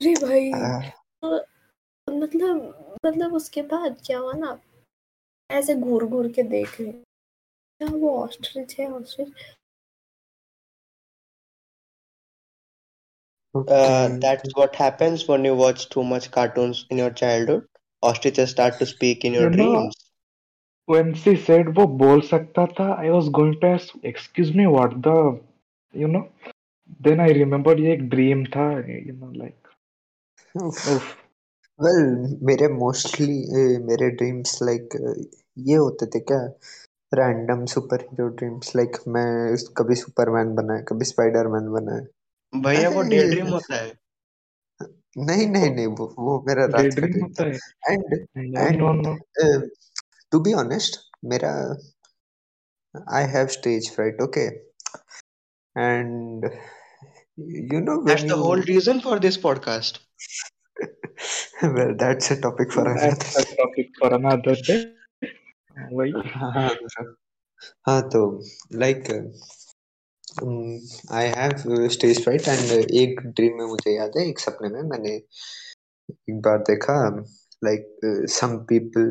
[0.00, 0.50] अरे भाई
[1.24, 1.38] Uh,
[2.08, 4.58] मतलब मतलब उसके बाद क्या हुआ ना
[5.50, 9.32] ऐसे घूर घूर के देख रहे क्या वो ऑस्ट्रिच है ostrich
[13.54, 17.66] Uh, that's what happens when you watch too much cartoons in your childhood.
[18.02, 19.74] Ostriches start to speak in your You dreams.
[19.74, 19.90] when
[21.22, 25.16] she said वो बोल सकता था। I was going to ask excuse me what the
[25.94, 26.24] you know?
[27.00, 29.60] Then I remembered ये एक dream था you know like
[30.54, 31.02] oof.
[31.78, 33.36] Well मेरे mostly
[33.84, 34.96] मेरे dreams like
[35.68, 36.40] ये होते थे क्या?
[37.12, 42.88] Random superhero dreams like मैं कभी सुपरमैन बना है कभी स्पाइडरमैन बना है भैया
[42.90, 43.92] वो डे ड्रीम होता है।
[45.16, 47.52] नहीं नहीं नहीं वो वो मेरा रात का ड्रीम होता है।
[47.90, 48.04] And
[48.58, 48.82] and
[50.31, 51.51] don't know to be honest मेरा
[53.13, 54.45] I have stage fright okay
[55.79, 56.45] and
[57.39, 59.99] you know That's when the you whole reason for this podcast.
[61.61, 64.93] well that's a topic for another that's a topic for another day
[65.93, 66.69] वही हाँ
[67.87, 69.03] हाँ तो like
[71.11, 75.09] I have stage fright and एक dream में मुझे याद है एक सपने में मैंने
[75.09, 77.09] एक बार देखा
[77.63, 79.07] like some people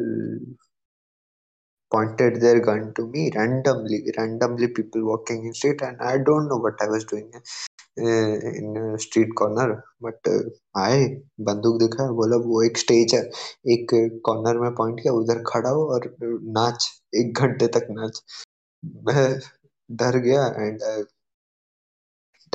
[1.92, 6.60] pointed their gun to me randomly randomly people walking in street and i don't know
[6.66, 9.68] what i was doing uh, in a street corner
[10.02, 10.42] but uh,
[10.78, 11.00] आए
[11.48, 13.22] बंदूक दिखा बोला वो एक स्टेज है
[13.76, 13.88] एक
[14.26, 16.08] कॉर्नर में point किया उधर खड़ा हो और
[16.60, 16.90] नाच
[17.22, 18.22] एक घंटे तक नाच.
[19.08, 19.28] मैं
[19.90, 20.80] डर गया एंड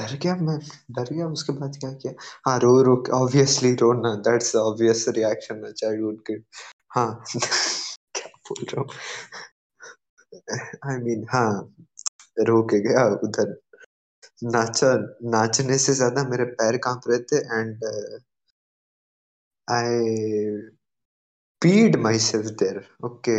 [0.00, 0.58] डर गया मैं
[0.98, 2.12] डर गया उसके बाद क्या किया?
[2.48, 6.34] हाँ रो रो ऑब्वियसली रोना दैट्स ऑब्वियस रिएक्शन चाइल्डहुड के
[6.96, 7.24] हाँ
[8.52, 8.88] रहा हूँ।
[10.90, 11.50] आई मीन हाँ
[12.48, 13.56] रो के गया उधर।
[14.44, 14.94] नाचा,
[15.30, 17.84] नाचने से ज़्यादा मेरे पैर काँप रहे थे and
[19.68, 19.98] I
[21.62, 23.38] peed myself there okay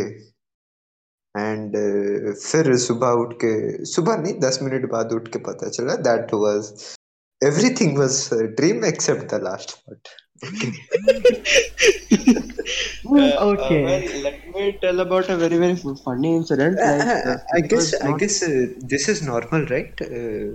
[1.34, 1.76] and
[2.34, 6.72] फिर सुबह उठ के, सुबह नहीं, दस मिनट बाद उठ के पता चला that was
[7.42, 10.08] everything was dream except the last part
[13.08, 13.78] Uh, Okay.
[13.82, 16.76] uh, well, let me tell about a very very funny incident.
[16.78, 20.02] Like, uh, I guess was I not- guess uh, this is normal, right?
[20.06, 20.48] Uh,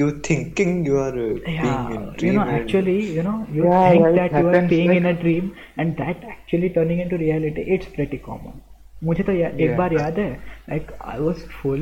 [0.00, 3.64] you thinking you are uh, being in Yeah, you know, and- actually, you know, you
[3.64, 6.70] Yeah, think yeah, it that you are being like- in a dream and that actually
[6.78, 8.62] turning into reality, it's pretty common.
[9.04, 10.30] मुझे तो या, एक बार याद है
[10.68, 11.80] like I was full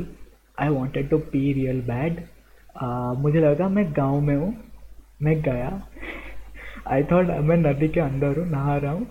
[0.61, 2.21] I wanted to pee real bad
[3.25, 4.49] मुझे लगा मैं गाँव में हूँ
[5.29, 5.69] मैं गया
[6.93, 9.07] आई थॉट मैं नदी के अंदर हूँ नहा रहा हूँ।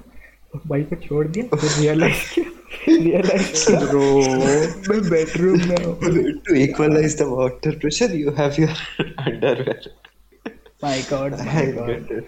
[0.67, 4.03] भाई को छोड़ दिया फिर रियलाइज़ किया रियलाइज़ Bro.
[4.89, 5.95] मैं बेडरूम में हूँ।
[6.47, 8.75] to equalize the water pressure, you have your
[9.25, 9.79] underwear.
[10.83, 12.21] My god my god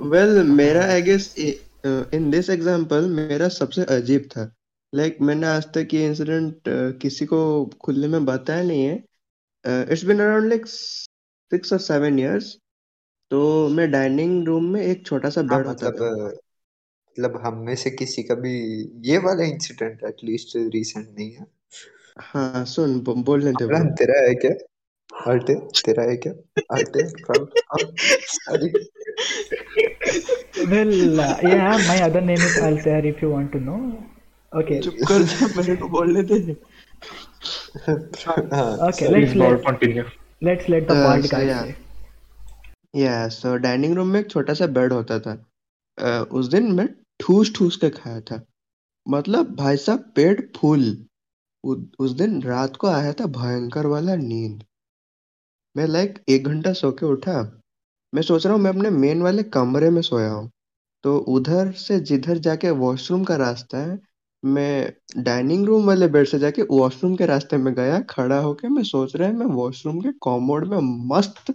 [0.00, 4.50] well मेरा I guess in this example मेरा सबसे अजीब था।
[4.94, 6.56] लाइक like, मैंने आज तक ये इंसिडेंट
[7.02, 7.40] किसी को
[7.80, 8.94] खुले में बताया नहीं है।
[9.92, 12.56] It's been around like six और सेवन इयर्स
[13.34, 16.32] तो मैं डाइनिंग रूम में एक छोटा सा हाँ बेड होता मतलब था uh,
[17.18, 18.52] मतलब हम में से किसी का भी
[19.10, 21.46] ये वाला इंसिडेंट एटलीस्ट रिसेंट नहीं है
[22.20, 23.96] हाँ सुन ब- बोलने दे अमरान bro.
[23.96, 24.50] तेरा है क्या
[25.32, 26.32] अल्टे तेरा है क्या
[26.76, 27.48] अल्टे proud
[28.26, 28.72] sorry
[30.72, 34.04] Well, uh, yeah, my other name is Altair if you want to know.
[34.52, 34.80] Okay.
[34.80, 36.56] चुप कर जा मेरे को बोलने दे
[37.84, 40.04] Okay, let's Please, Lord, let continue.
[40.42, 41.76] let's let the Uh, bald so guy yeah, say.
[42.94, 43.28] Yeah.
[43.28, 45.50] So dining room में एक छोटा सा बेड होता था।
[45.98, 46.88] uh, उस दिन मैं
[47.20, 48.44] ठूस ठूस के खाया था।
[49.08, 51.06] मतलब भाई साहब पेट फुल।
[51.98, 54.64] उस दिन रात को आया था भयंकर वाला नींद।
[55.76, 57.60] मैं लाइक एक घंटा सो के उठा।
[58.14, 60.50] मैं सोच रहा हूँ मैं अपने मेन वाले कमरे में सोया हूँ।
[61.04, 63.98] तो उधर से जिधर जाके वॉशरूम का रास्ता है
[64.44, 68.82] मैं डाइनिंग रूम वाले बेड से जाके वॉशरूम के रास्ते में गया खड़ा होके मैं
[68.82, 70.78] सोच रहा है मैं वॉशरूम के कॉमोड में
[71.08, 71.54] मस्त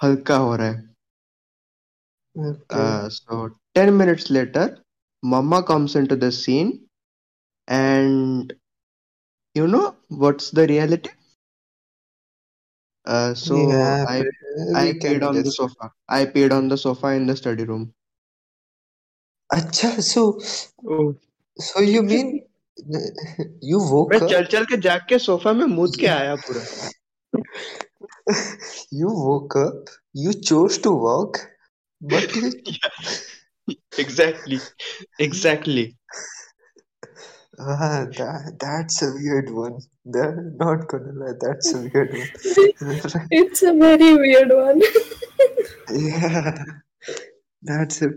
[0.00, 0.84] हल्का हो रहा है।
[3.10, 4.74] So ten minutes later
[5.22, 6.72] mamma comes in to the scene
[7.68, 8.52] and
[9.56, 9.80] you know
[10.12, 11.10] what's the reality
[13.40, 13.56] so
[14.08, 17.88] I peed on the sofa I peed on the sofa in the study room
[19.50, 20.22] अच्छा so
[21.58, 22.38] so you mean
[23.64, 26.90] you वो मैं चल चल के जाग के sofa में मूत के आया पूरा।
[28.90, 29.88] You woke up.
[30.12, 31.38] You chose to walk,
[32.00, 32.52] but you
[33.98, 34.60] exactly
[35.18, 35.96] exactly
[37.58, 39.78] ah, that that's a weird one.
[40.04, 42.28] That not gonna lie, that's a weird one.
[43.30, 44.82] It's a very weird one.
[45.92, 46.64] Yeah,
[47.62, 48.10] that's a.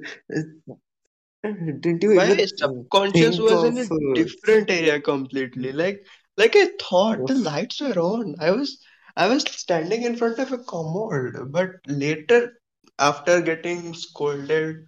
[1.43, 3.65] Didn't you my subconscious think was of?
[3.65, 6.05] in a Uh, different area completely like
[6.37, 8.79] like I thought the lights were on I was
[9.15, 12.59] I was standing in front of a commode but later
[12.99, 14.87] after getting scolded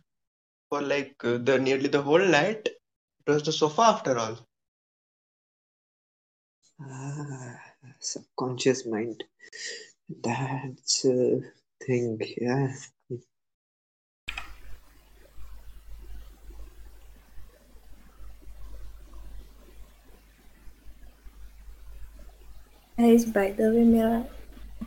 [0.70, 4.40] for like uh, the nearly the whole night it was the sofa after all
[6.82, 7.60] ah,
[8.00, 9.24] subconscious mind.
[10.10, 11.42] That's a
[11.86, 12.20] thing.
[12.38, 12.74] Yeah.
[22.98, 24.24] Guys, by the way, मेरा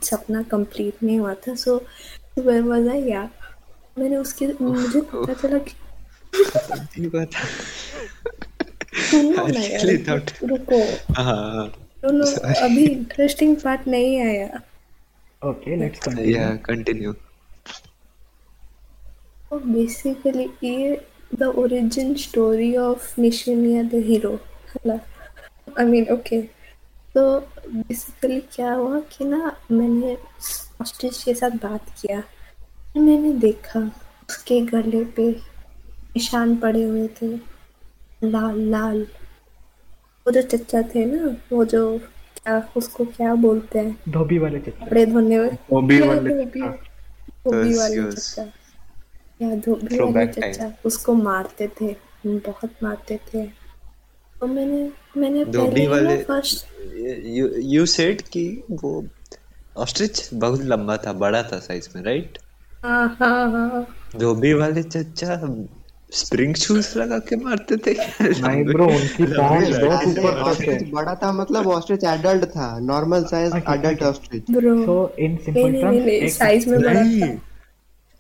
[0.05, 1.77] सपना complete नहीं हुआ था so
[2.39, 3.23] where was I या
[3.99, 5.75] मैंने उसके मुझे पता चला कि
[7.03, 7.35] You got.
[9.11, 10.33] सुनो I ना यार really thought.
[10.51, 10.81] रुको
[11.23, 11.67] Ah,
[12.05, 12.25] सुनो
[12.67, 14.61] अभी इंटरेस्टिंग पार्ट नहीं आया
[15.43, 16.35] Okay, let's continue.
[16.35, 16.57] yeah.
[16.69, 17.15] Continue.
[19.51, 21.01] तो बेसिकली ये
[21.39, 24.33] the origin story of निशिनिया the hero
[24.89, 26.41] I mean okay
[27.15, 30.17] तो बेसिकली क्या हुआ कि ना मैंने
[30.81, 32.23] ऑस्ट्रिच के साथ बात किया।
[32.97, 33.81] मैंने देखा
[34.29, 37.29] उसके गले पे निशान पड़े हुए थे
[38.25, 39.03] लाल लाल।
[40.27, 43.97] वो जो चचा थे ना वो जो क्या उसको क्या बोलते हैं?
[44.09, 46.61] धोबी वाले चच्चा। कपड़े धोने वाले। धोबी वाले धोबी?
[46.61, 48.13] चच्चा। वाले.
[48.13, 48.43] चचा
[49.43, 51.95] या धोबी वाले चचा उसको मारते थे
[52.27, 53.64] बहुत मारते थे।
[54.45, 54.79] तो मैंने
[55.17, 56.65] मैंने धोबी वाले फ़र्स्ट
[57.35, 58.43] you you said कि
[58.83, 58.91] वो
[59.77, 62.39] ऑस्ट्रिच बहुत लंबा था बड़ा था साइज़ में राइट
[62.85, 65.39] हाँ हाँ हाँ। धोबी वाले चचा
[66.13, 71.15] स्प्रिंग शूज़ लगा के मारते थे। नहीं ब्रो उनकी पहुँच बहुत ऊपर तक है। बड़ा
[71.23, 74.75] था मतलब ऑस्ट्रिच एडल्ट था normal size adult ostrich bro
[75.19, 77.33] नहीं terms, नहीं एक साइज़ में बड़ा था।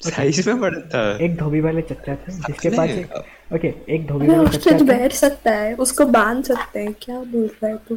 [0.01, 3.13] साइज़ में बड़ा था। एक धोबी वाले चच्चा थे जिसके पास एक
[3.55, 7.19] ओके एक धोबी अरे वाले ऑस्ट्रिच थे। बैठ सकता है उसको बाँध सकते हैं क्या
[7.21, 7.95] बोल रहा है तू?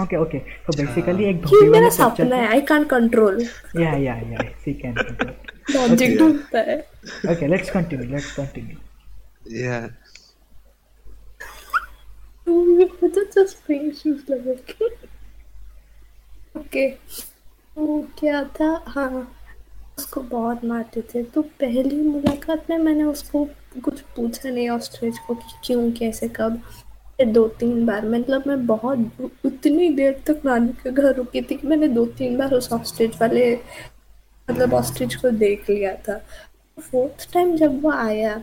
[0.00, 3.40] ओके ओके तो बेसिकली एक धोबी मेरा सपना है आई कांट कंट्रोल
[3.76, 4.94] या या या सी कैन
[5.70, 6.78] लॉजिक ढूंढता है।
[7.32, 8.76] Okay let's continue let's continue
[14.30, 14.52] लगे।
[16.58, 16.86] ओके
[17.76, 18.70] वो क्या था?
[18.88, 19.36] हाँ।
[20.00, 23.44] उसको बहुत मारते थे। तो पहली मुलाकात में मैंने उसको
[23.84, 26.62] कुछ पूछा नहीं ऑस्ट्रिच को कि क्यों, कैसे, कब।
[27.20, 31.66] दो तीन बार मतलब मैं बहुत उतनी देर तक नानी के घर रुकी थी कि
[31.66, 33.52] मैंने दो तीन बार उस ऑस्ट्रिच वाले
[34.48, 36.16] मतलब ऑस्ट्रिच को देख लिया था।
[36.78, 38.42] फोर्थ टाइम जब वो आया,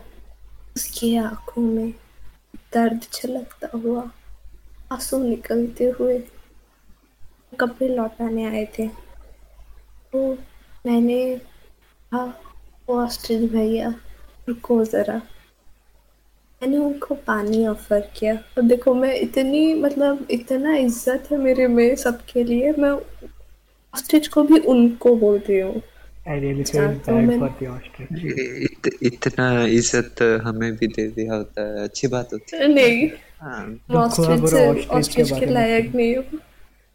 [0.75, 1.89] उसकी आँखों में
[2.73, 4.03] दर्द छलकता हुआ
[4.91, 6.19] आँसू निकलते हुए
[7.59, 8.87] कपड़े लौटाने आए थे।
[10.13, 10.37] तो
[10.87, 12.23] मैंने कहा
[12.89, 13.93] वो ऑस्ट्रिच भैया
[14.49, 15.15] रुको ज़रा।
[16.61, 21.95] मैंने उनको पानी ऑफ़र किया। और देखो मैं इतनी मतलब इतना इज़्ज़त है मेरे में
[21.95, 22.91] सबके लिए मैं
[23.93, 25.81] ऑस्ट्रिच को भी उनको बोल रही हूँ।
[26.27, 27.17] फील तो
[28.63, 33.07] इत, इतना इज़्ज़त हमें भी दे दिया होता है। अच्छी बात होती है। नहीं।
[33.41, 33.63] हाँ।
[33.95, 36.39] ऑस्ट्रिच ऑस्ट्रिच के लायक नहीं हूँ।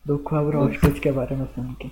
[0.07, 1.89] दुख हुआ ऑस्ट्रिच के बारे में सुन के।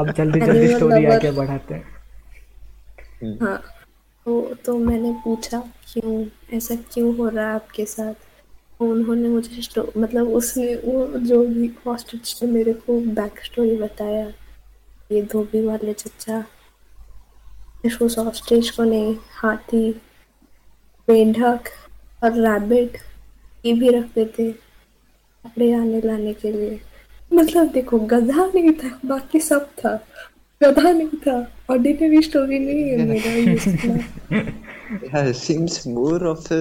[0.00, 3.56] अब जल्दी जल्दी स्टोरी आगे बढ़ाते हैं। हाँ
[4.26, 5.58] तो तो मैंने पूछा
[5.92, 6.24] क्यों
[6.56, 8.14] ऐसा क्यों हो रहा है आपके साथ?
[8.82, 14.26] उन्होंने मुझे मतलब उसने वो जो भी हॉस्टेज ने मेरे को बैक स्टोरी बताया
[15.12, 16.44] ये धोबी वाले चचा
[17.84, 19.88] इस उस हॉस्टेज को नहीं हाथी
[21.08, 21.68] मेंढक
[22.24, 22.96] और रैबिट
[23.64, 26.80] ये भी रखते थे कपड़े आने लाने के लिए।
[27.34, 29.94] मतलब देखो गधा नहीं था बाकी सब था
[30.60, 31.36] गधा नहीं था
[31.70, 34.42] ऑर्डिनरी स्टोरी नहीं है मेरा ये सुनना।
[35.02, 36.60] Yeah, it seems more of a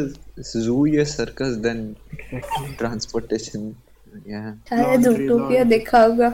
[0.49, 1.79] zoo या circus than
[2.31, 2.75] Exactly.
[2.81, 3.65] transportation.
[4.27, 4.51] Yeah.
[4.69, 6.29] शायद जूटोपिया देखा होगा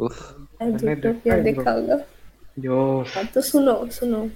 [0.00, 1.98] जूटोपिया देखा देखा होगा
[2.58, 2.78] जो
[3.14, 4.28] हाँ, तो सुनो सुनो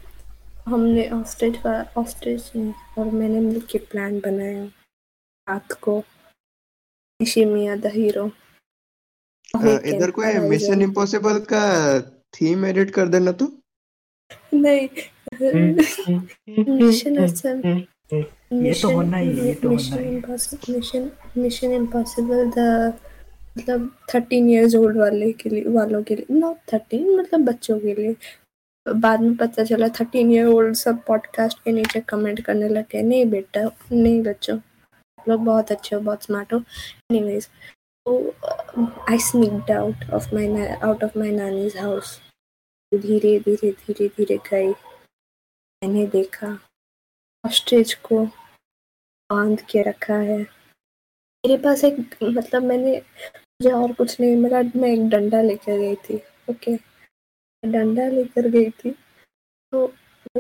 [0.68, 4.64] हमने ऑस्ट्रेज का ऑस्ट्रेज ने और मैंने मिलके प्लान बनाया
[5.46, 5.98] रात को
[7.20, 8.30] द हीरो
[9.90, 11.60] इधर कोई मिशन इम्पॉसिबल का
[12.34, 13.46] थीम एडिट कर देना तू?
[14.54, 14.88] नहीं।
[16.78, 17.84] मिशन
[18.64, 22.92] ये तो होना ही है, ये तो होना ही मिशन मिशन इम्पॉसिबल द
[23.58, 27.94] मतलब थर्टीन इयर्स ओल्ड वाले के लिए वालों के लिए नॉट थर्टीन मतलब बच्चों के
[27.94, 28.14] लिए।
[28.86, 33.24] बाद में पता चला थर्टीन ईयर ओल्ड सब पॉडकास्ट के नीचे कमेंट करने लगे नहीं
[33.30, 34.58] बेटा नहीं बच्चों।
[35.28, 36.58] लोग बहुत अच्छे हो, बहुत स्मार्ट हो।
[37.10, 37.46] एनीवेज
[38.06, 38.18] तो
[39.10, 42.18] I sneaked out of my out of my nannies house
[42.92, 44.72] धीरे धीरे धीरे धीरे गई।
[45.82, 46.58] मैंने देखा
[47.44, 48.24] ऑस्ट्रिच को
[49.30, 50.38] बाँध के रखा है।
[51.44, 55.94] मेरे पास एक मतलब मैंने, मुझे और कुछ नहीं मिला, मैं एक डंडा लेकर गई
[56.04, 56.16] थी
[56.50, 56.76] ओके
[57.62, 59.86] डंडा लेकर गई थी तो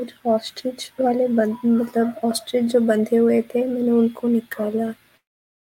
[0.04, 4.94] जो ऑस्ट्रिच वाले बंद मतलब ऑस्ट्रिच जो बंधे हुए थे, मैंने उनको निकाला।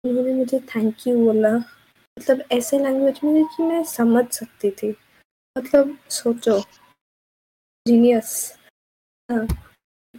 [0.05, 1.53] उन्होंने मुझे थैंक यू बोला।
[2.19, 4.97] मतलब ऐसे लैंग्वेज में कि मैं समझ सकती थी।
[5.59, 6.61] मतलब सोचो।
[7.89, 8.59] जीनियस
[9.31, 9.47] हाँ।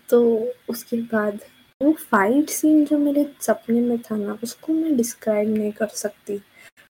[0.10, 1.40] तो उसके बाद
[1.82, 6.42] वो फाइट सीन जो मेरे सपने में था ना, उसको मैं डिस्क्राइब नहीं कर सकती।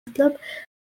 [0.09, 0.31] मतलब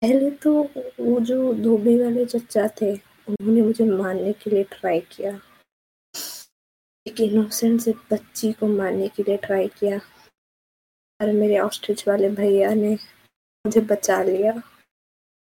[0.02, 0.62] पहले तो
[1.00, 2.92] वो जो धोबी वाले चचा थे,
[3.28, 5.40] उन्होंने मुझे मारने के लिए ट्राई किया।
[7.06, 9.98] एक इनोसेंट से बच्ची को मारने के लिए ट्राई किया।
[11.20, 12.94] और मेरे ऑस्ट्रिच वाले भैया ने
[13.66, 14.62] मुझे बचा लिया।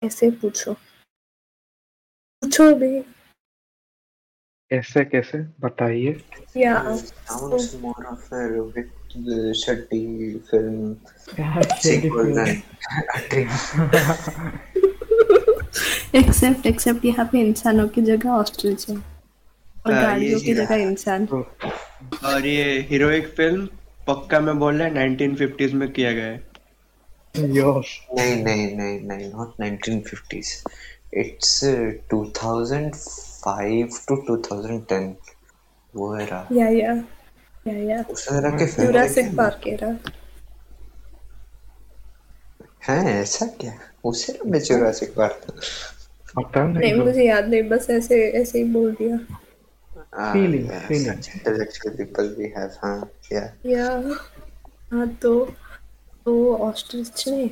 [0.03, 0.73] ऐसे पूछो।
[2.41, 3.01] पूछो भी।
[4.69, 5.37] कैसे कैसे?
[5.37, 6.23] बताइए।
[6.57, 8.89] या Sounds more of a Rohit
[9.61, 10.03] Shetty
[10.49, 10.95] film.
[11.81, 12.63] Sequel than
[13.15, 13.49] a dream.
[16.15, 19.12] Except except यहाँ पे इंसानों की जगह ऑस्ट्रिच है।
[19.85, 21.27] और हाँ, ये गाड़ियों की जगह इंसान।
[22.23, 23.65] और ये हीरोइक फ़िल्म
[24.07, 26.53] पक्का मैं बोल रहा है 1950s में किया गया है।
[27.37, 30.51] नहीं नहीं नहीं नहीं not 1950s.
[31.17, 35.13] It's uh, 2005 to 2010.
[35.95, 36.57] वो era.
[36.57, 36.93] या या
[37.67, 39.95] या या। उस era के film जुरासिक पार्क era
[42.87, 43.79] हैं ऐसा क्या?
[44.03, 45.45] उस में जुरासिक पार्क
[46.37, 49.37] पता नहीं। नहीं मुझे याद नहीं बस ऐसे ऐसे ही बोल दिया।
[50.13, 51.19] Ah, Feeling, yeah, feeling.
[51.35, 53.47] intellectual people we have हाँ yeah.
[53.65, 53.85] या
[54.91, 55.33] हाँ तो
[56.25, 56.33] तो
[56.65, 57.49] ऑस्ट्रिच ने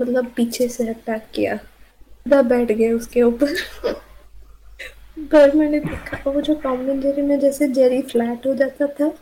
[0.00, 3.54] मतलब पीछे से अटैक किया। सीधा बैठ गए उसके ऊपर।
[5.32, 9.12] पर मैंने देखा वो जो टॉम एंड जेरी में जैसे जेरी फ्लैट हो जाता था।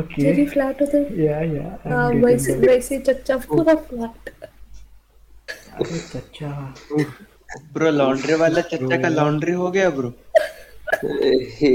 [0.00, 0.20] Okay.
[0.22, 1.76] जेरी फ्लैट होता Yeah, yeah.
[1.84, 4.30] I'm हाँ वैसे वैसे चच्चा पूरा फ्लैट
[5.74, 6.50] अरे चचा
[7.72, 10.12] ब्रो लॉन्ड्री वाला चच्चा का लॉन्ड्री हो गया bro
[11.58, 11.70] he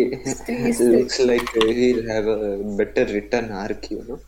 [0.93, 2.41] looks like he'll have a
[2.79, 4.19] better return arc you know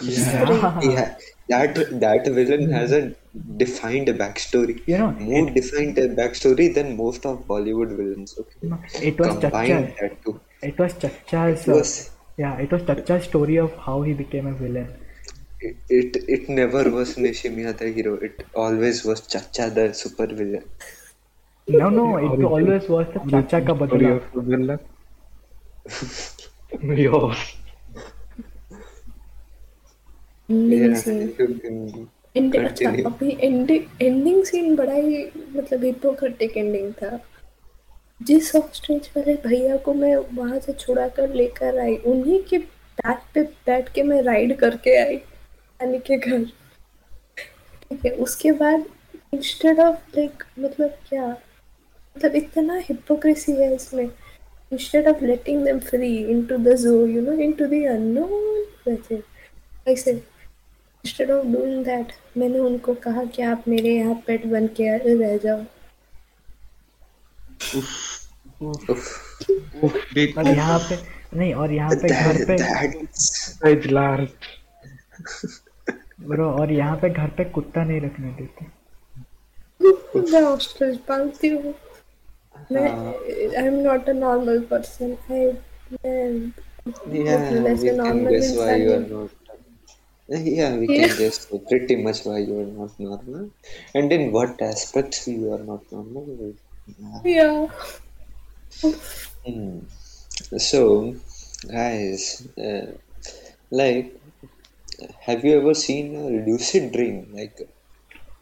[0.00, 0.80] Yeah.
[0.80, 1.14] he ha-
[1.48, 3.02] that that villain has a
[3.62, 9.38] defined backstory You know, more defined backstory than most of Bollywood villains okay it was
[9.40, 9.90] combine Chacha.
[10.62, 11.66] It was Chacha's.
[11.66, 14.94] It Uh, was yeah, it was Chacha's story of how he became a villain.
[15.60, 20.64] it, it it never was Nishimiya the hero it always was Chacha the super villain
[21.68, 24.78] No, no, it always was the Chacha ka badla.
[26.98, 27.38] योस
[30.48, 33.06] ending scene you can and अच्छा Continue.
[33.06, 35.24] अभी ending ending scene बड़ा ही
[35.56, 37.18] मतलब Hippocratic ending था
[38.20, 43.20] जिस ऑस्ट्रेच वाले भैया को मैं वहाँ से छुड़ा कर लेकर आई उन्हीं के बैक
[43.34, 46.44] पे बैठ के मैं राइड करके आई नानी के घर
[47.82, 48.84] ठीक है उसके बाद
[49.34, 51.36] इंस्टेड ऑफ़ लाइक मतलब क्या
[52.18, 54.08] मतलब इतना हिपोक्रेसी है इसमें।
[54.72, 59.22] Instead of letting them free into the zoo you know into the unknown वैसे
[59.88, 64.96] ऐसे इंस्टेड ऑफ़ डूइंग दैट मैंने उनको कहा कि आप मेरे यहाँ पेट बन के
[64.98, 65.62] रह जाओ।
[70.38, 70.96] और यहाँ पे
[71.38, 72.56] नहीं और यहाँ पे घर पे.
[76.20, 78.66] ब्रो और यहाँ पे घर पे कुत्ता नहीं रखने देते।
[80.32, 81.74] मैं ऑस्ट्रिच पालती हूँ।
[82.70, 85.18] I'm not a normal person.
[85.28, 85.56] I
[86.04, 86.54] am.
[87.10, 89.30] Yeah, we can normal guess why you are not.
[90.28, 93.50] Yeah, we can guess pretty much why you are not normal,
[93.94, 96.54] and in what aspects you are not normal.
[97.24, 97.68] Yeah.
[99.44, 99.80] Yeah.
[100.58, 101.16] So,
[101.66, 102.92] guys, uh,
[103.70, 104.14] like,
[105.20, 107.28] have you ever seen a lucid dream?
[107.32, 107.58] Like,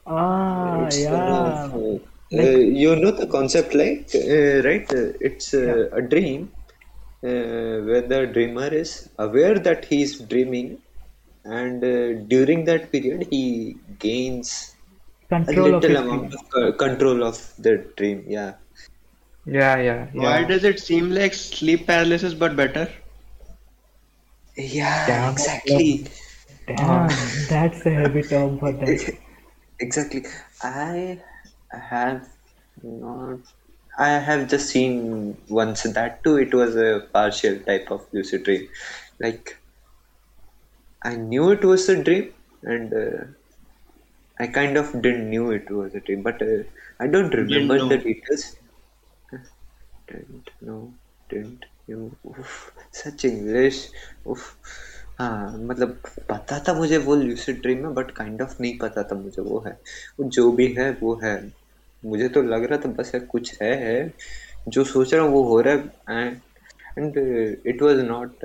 [0.06, 1.78] Ah, it's one of yeah.
[1.78, 1.98] uh,
[2.34, 4.86] uh, you know the concept, like, uh, right?
[4.92, 6.50] Uh, it's uh, a dream
[7.24, 10.78] uh, where the dreamer is aware that he is dreaming,
[11.44, 14.76] and uh, during that period, he gains
[15.48, 16.34] a control of little his amount dream.
[16.34, 18.24] of co- control of the dream.
[18.28, 18.54] Yeah.
[19.46, 20.44] Yeah, yeah, Why yeah.
[20.44, 22.88] does it seem like sleep paralysis but better?
[24.56, 25.24] Yeah,
[25.64, 26.06] Yeah, exactly.
[26.66, 27.08] damn
[27.48, 28.98] that's the heavy term for that
[29.80, 30.22] Exactly.
[30.62, 31.20] I
[31.72, 32.28] have
[32.82, 33.40] not.
[33.98, 36.36] I have just seen once that too.
[36.38, 38.68] It was a partial type of lucid dream.
[39.20, 39.56] Like
[41.02, 43.24] I knew it was a dream, and uh,
[44.38, 46.62] I kind of didn't knew it was a dream, but uh,
[46.98, 48.56] I don't remember the details.
[50.08, 50.94] Didn't know.
[51.28, 52.18] Didn't know.
[52.26, 53.88] Oof, such English.
[54.28, 54.56] Oof.
[55.18, 56.00] हाँ मतलब
[56.30, 59.60] पता था मुझे वो lucid dream में but kind of नहीं पता था मुझे वो
[59.66, 59.72] है।
[60.20, 61.34] वो जो भी है, वो है।
[62.02, 64.12] मुझे तो लग रहा था बस है कुछ है है।
[64.68, 66.26] जो सोच रहा हूँ वो हो रहा है।
[66.98, 67.16] And
[67.66, 68.44] it was not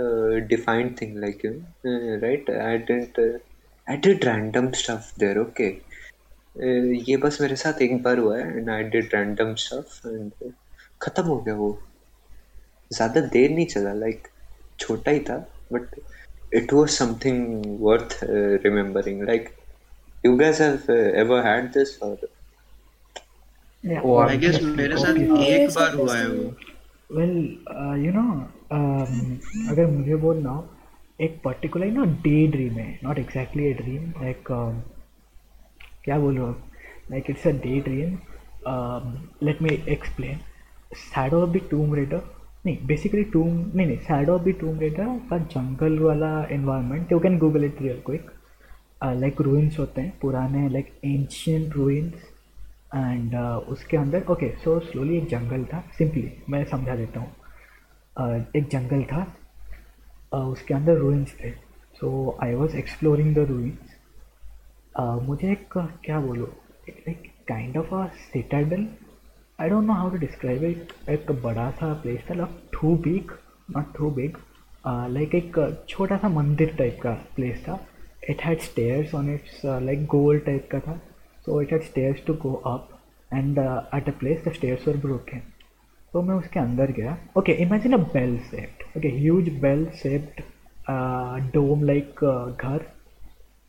[0.50, 1.52] defined thing like you
[2.22, 3.20] right I didn't
[3.88, 5.68] I did random stuff there okay
[7.10, 10.54] ये बस मेरे साथ एक बार हुआ है and I did random stuff and
[11.02, 11.72] खत्म हो गया वो।
[12.92, 14.28] ज़्यादा देर नहीं चला लाइक
[14.80, 15.38] छोटा ही था
[15.74, 15.96] but
[16.56, 19.50] it was something worth remembering like
[20.26, 22.18] you guys have uh, ever had this or?
[23.84, 24.02] Yeah.
[24.02, 24.18] Wow.
[24.18, 28.26] I guess मेरे साथ मेरे एक साथ बार हुआ है ऐसा वो वेल यू नो
[28.78, 30.70] um, अगर मुझे बोलना हो
[31.22, 33.00] एक पर्टिकुलर ना डे ड्रीम है.
[33.04, 34.44] Not exactly a dream like
[36.04, 36.64] क्या बोलूँ अब
[37.12, 38.18] like it's a day dream
[39.48, 40.40] let me explain
[40.98, 42.22] shadow of the tomb raider
[42.66, 47.38] नहीं बेसिकली टूम नहीं नहीं ऑफ़ द टूम रेडर का जंगल वाला environment you can
[47.40, 48.32] Google it real quick
[49.04, 52.14] like ruins होते हैं पुराने लाइक एंशियंट रूइंस
[52.96, 53.36] एंड
[53.76, 57.32] उसके अंदर ओके सो स्लोली एक जंगल था सिंपली मैं समझा देता हूँ.
[58.16, 59.26] Uh, एक जंगल था
[60.34, 61.52] uh, उसके अंदर रूइंस थे.
[62.00, 63.98] So I was exploring the ruins
[65.28, 66.54] मुझे एक क्या बोलो
[66.88, 68.88] एक kind of a citadel
[69.62, 73.32] I don't know how to describe it एक बड़ा सा प्लेस था like too big
[73.72, 74.38] not too big
[74.86, 75.58] like एक
[75.90, 77.80] छोटा सा मंदिर टाइप का प्लेस था.
[78.30, 80.96] It had stairs on its like goal type का था.
[81.46, 82.90] So it had stairs to go up
[83.32, 85.42] and at a place the stairs were broken
[86.14, 87.18] तो मैं उसके अंदर गया.
[87.38, 90.42] Okay imagine a bell shaped okay huge bell shaped
[91.54, 92.26] dome like
[92.62, 92.86] घर.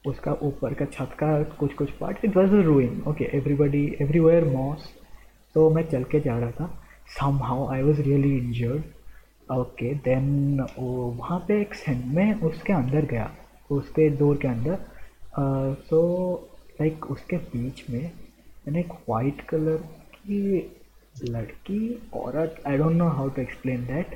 [0.05, 4.45] उसका ऊपर का छत का कुछ कुछ part it was a ruin okay everybody everywhere
[4.53, 4.93] moss
[5.55, 6.67] तो मैं चल के जा रहा था।
[7.45, 13.31] Somehow I was really injured okay then वहाँ पे एक सेंट में उसके अंदर गया
[13.71, 14.79] उसके डोर के अंदर।
[15.89, 15.99] So
[16.35, 19.77] uh, like so, like, उसके बीच में मैंने एक वाइट कलर
[20.17, 20.59] की
[21.25, 24.15] लड़की औरत I don't know how to explain that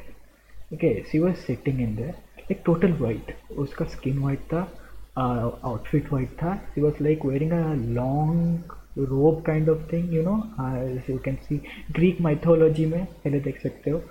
[0.74, 4.61] okay she was sitting in there एक टोटल वाइट उसका स्किन वाइट था
[5.18, 6.55] आउटफिट वाइट था.
[6.74, 10.37] She was like wearing a long robe kind of thing you know
[11.11, 11.57] you can see
[11.97, 14.03] Greek mythology में पहले देख सकते हो।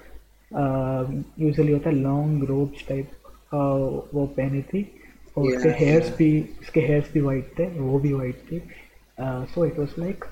[1.40, 3.10] Usually होता है लॉन्ग रोब्स टाइप
[4.14, 4.86] वो पहनी थी।
[5.38, 6.30] और उसके हेयर्स भी
[6.62, 8.62] उसके हेयर्स भी वाइट थे वो भी वाइट थी।
[9.20, 10.26] So it was like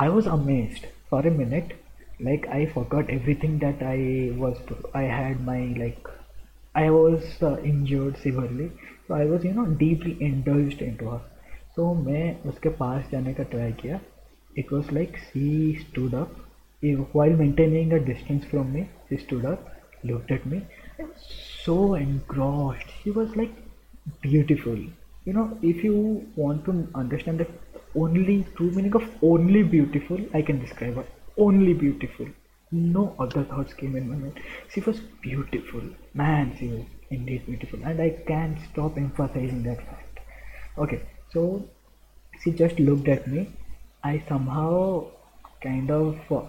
[0.00, 1.72] I was amazed for a minute
[2.22, 6.08] like I forgot everything that I was I had my like
[6.76, 11.29] I was injured severely so I was you know deeply interested in to her
[11.80, 14.00] So मैं उसके पास जाने का try किया.
[14.72, 16.26] Was like she stood up,
[16.84, 18.82] if- while maintaining a distance from me.
[19.12, 19.58] She stood up,
[20.06, 20.60] looked at me,
[21.54, 22.90] so engrossed.
[23.04, 23.50] She was like
[24.26, 24.76] beautiful.
[25.28, 27.46] You know, if you want to understand the
[27.96, 31.04] only true meaning of only beautiful, I can describe her.
[31.38, 32.26] Only beautiful.
[32.72, 34.34] No other thoughts came in my mind.
[34.74, 35.82] She was beautiful.
[36.14, 37.84] Man, she was indeed beautiful.
[37.84, 40.20] And I can't stop emphasizing that fact.
[40.78, 41.00] Okay,
[41.32, 41.62] so
[42.42, 43.48] she just looked at me.
[44.02, 45.06] I somehow
[45.62, 46.42] kind of uh,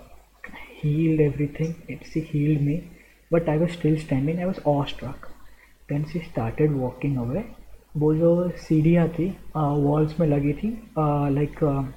[0.71, 1.81] healed everything.
[1.87, 2.89] It, she healed me,
[3.31, 4.39] but I was still standing.
[4.39, 5.31] I was awestruck.
[5.89, 7.43] Then she started walking away,
[7.97, 9.25] वो जो सीढ़ियाँ थी
[9.55, 10.67] walls में लगी थी
[10.97, 11.55] like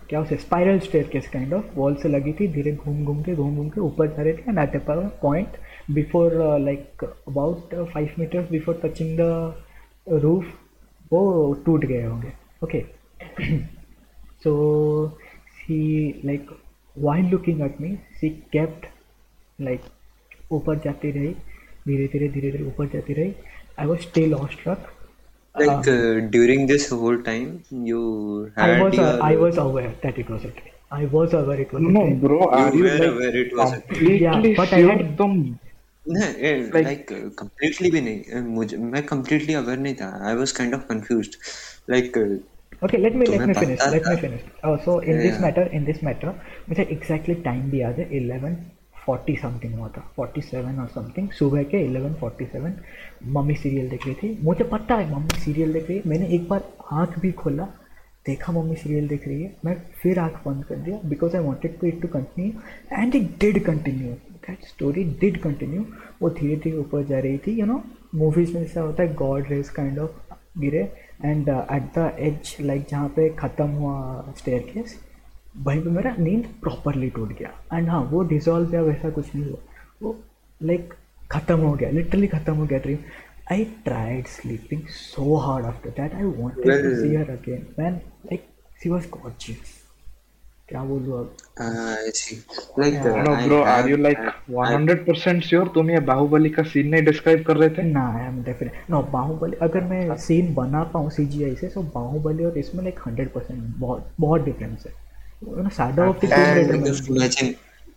[0.09, 0.79] क्या उसे spiral
[1.13, 4.07] staircase kind of wall से लगी थी धीरे घूम घूम के घूम घूम के ऊपर
[4.17, 5.57] जा रहे थे एंड एट पर point
[5.95, 10.53] before like about five metres before touching the roof
[11.13, 11.23] वो
[11.67, 12.33] टूट गए होंगे
[12.65, 12.83] okay
[14.45, 14.53] so
[15.59, 15.79] she
[16.25, 16.51] like
[17.07, 18.87] while looking at me she kept
[19.69, 19.81] like
[20.53, 21.35] ऊपर जाती रही
[21.89, 23.35] धीरे धीरे धीरे धीरे ऊपर जाती रही
[23.81, 24.91] I was still awestruck
[25.55, 27.51] Like uh, during this whole time,
[27.89, 27.99] you
[28.55, 29.11] had I was your.
[29.11, 30.51] uh, I was aware that it was a.
[30.97, 32.17] I was aware it was a No, dream.
[32.25, 35.13] bro, are You you were like aware it was a completely Yeah, but I had-
[36.49, 37.13] eh, Like- like
[37.43, 41.39] completely भी नहीं eh, मुझे मैं completely aware नहीं था I was kind of confused
[41.95, 42.27] like uh,
[42.85, 43.79] Okay, let me let तुम्हें me finish.
[43.79, 44.21] पता Let me था?
[44.21, 44.43] finish.
[44.65, 45.43] Oh, so in this Yeah.
[45.43, 46.33] matter, in this matter,
[46.69, 48.57] मुझे exactly time भी याद है इलेवन
[49.07, 52.73] फोर्टी समथिंग हुआ था 47 और समथिंग सुबह के 11:47
[53.33, 56.49] मम्मी सीरियल देख रही थी मुझे पता है मम्मी सीरियल देख रही है मैंने एक
[56.49, 56.63] बार
[57.03, 57.65] आँख भी खोला
[58.27, 61.79] देखा मम्मी सीरियल देख रही है मैं फिर आँख बंद कर दिया because I wanted
[61.81, 64.13] to it to continue and it did continue
[64.49, 65.85] that story did continue
[66.23, 67.83] वो धीरे धीरे ऊपर जा रही थी यू नो
[68.15, 70.83] मूवीज़ में ऐसा होता है गॉड रेस काइंड ऑफ़ गिरे
[71.25, 74.99] and at the edge like जहाँ पे ख़त्म हुआ स्टेयर केस
[75.57, 79.45] वहीं पर मेरा नींद प्रॉपरली टूट गया। एंड हाँ वो डिजॉल्व या वैसा कुछ नहीं
[79.51, 79.59] हुआ।
[80.03, 80.17] वो
[80.61, 80.95] लाइक
[81.33, 82.99] ख़त्म हो गया लिटरली ख़त्म हो गया dream
[83.53, 88.01] I tried sleeping so hard after that I want to to see her again man
[88.27, 88.47] like
[88.83, 89.74] she was gorgeous
[90.69, 91.37] क्या बोलूँ अब?
[92.79, 95.69] Like no bro are you like I bro are have- you like I- 100% sure
[95.69, 97.83] तुम ये बाहुबली का scene नहीं describe कर रहे थे?
[97.83, 101.67] ना I am definite no Baahubali अगर मैं सीन बना पाऊँ सी जी आई से
[101.69, 104.93] तो बाहुबली और इसमें लाइक हंड्रेड परसेंट बहुत बहुत डिफरेंस है।
[105.49, 105.69] You know
[106.09, 106.33] of the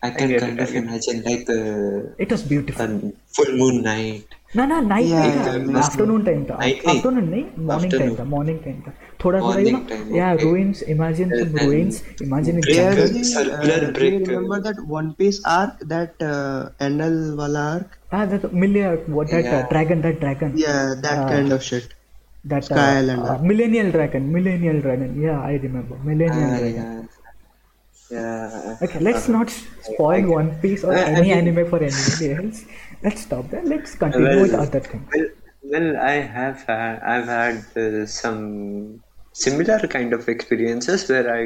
[0.03, 0.83] I can And- kind of imagine I it, kind I of it.
[0.83, 5.31] imagine like uh, it was beautiful a full moon night ना ना नाइट Yeah, नहीं
[5.37, 6.55] yeah, था afternoon time था।
[6.91, 8.19] Afternoon नहीं morning time Afternoon.
[8.19, 8.93] था morning time था
[9.23, 10.29] थोड़ा थोड़ा यू Morning नो time, या
[10.93, 14.23] imagine some And- ruins imagine it Brick, jungle uh, Really, circular uh, do brick, you
[14.23, 17.99] uh, remember that One Piece arc, that uh, NL wala arc?
[18.17, 19.67] ah that million what that uh, Yeah.
[19.75, 21.29] dragon that dragon Yeah, that Ah.
[21.35, 21.93] kind of shit.
[22.51, 26.75] that Sky Island, uh, uh, millennial dragon millennial dragon yeah I remember millennial Ah, dragon
[26.75, 27.16] yeah
[28.11, 32.31] yeah Okay, let's not spoil I- One Piece or I- I any anime for anybody
[32.33, 32.65] else.
[33.03, 33.63] Let's stop there.
[33.63, 35.07] Let's continue Well- with other things.
[35.13, 35.27] Well,
[35.63, 39.03] well, I have had, I've had uh, some
[39.33, 41.41] similar kind of experiences where I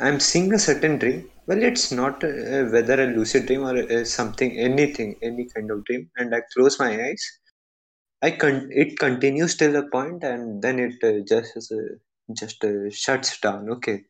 [0.00, 1.28] I'm seeing a certain dream.
[1.46, 5.84] Well, it's not uh, whether a lucid dream or uh, something, anything, any kind of
[5.84, 7.22] dream, and I close my eyes.
[8.22, 11.76] I con- it continues till a point, and then it uh, just uh,
[12.32, 13.68] just uh, shuts down.
[13.70, 14.04] Okay,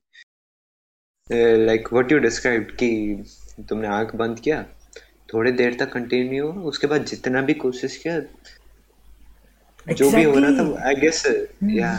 [1.31, 2.91] like what you described कि
[3.69, 4.63] तुमने आँख बंद किया
[5.33, 8.19] थोड़ी देर तक continue हुआ उसके बाद जितना भी कोशिश किया
[9.87, 11.23] जो भी हो रहा था आई गेस
[11.63, 11.93] या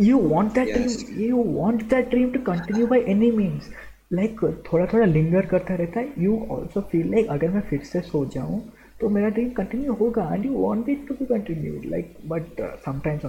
[0.00, 0.96] You want that Yes.
[0.96, 1.22] dream.
[1.28, 3.70] You want that dream to continue by any means.
[4.12, 6.06] थोड़ा थोड़ा लिंगर करता रहता है.
[6.24, 8.60] You also feel like अगर मैं फिर से सो जाऊँ
[9.00, 13.24] तो मेरा ड्रीम कंटिन्यू होगा and you want it to be continued like but sometimes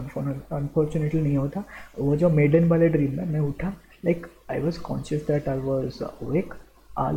[0.53, 1.63] unfortunately नहीं होता
[1.99, 3.73] वो जो मेडन वाले ड्रीम में मैं उठा
[4.05, 6.53] like I was conscious that I was awake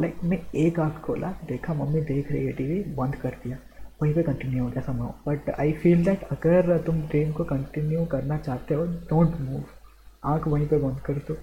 [0.01, 3.59] like मैं एक आँख खोला देखा मम्मी देख रही है टीवी बंद कर दिया।
[4.03, 8.05] वहीं पे कंटिन्यू हो गया somehow but I feel that अगर तुम ड्रीम को कंटिन्यू
[8.15, 9.65] करना चाहते हो डोंट मूव
[10.33, 11.37] आँख वहीं पे बंद कर दो।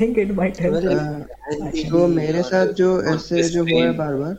[0.00, 4.36] थिंक इट माइट हेल्प तो मेरे साथ जो ऐसे जो हुआ है बार बार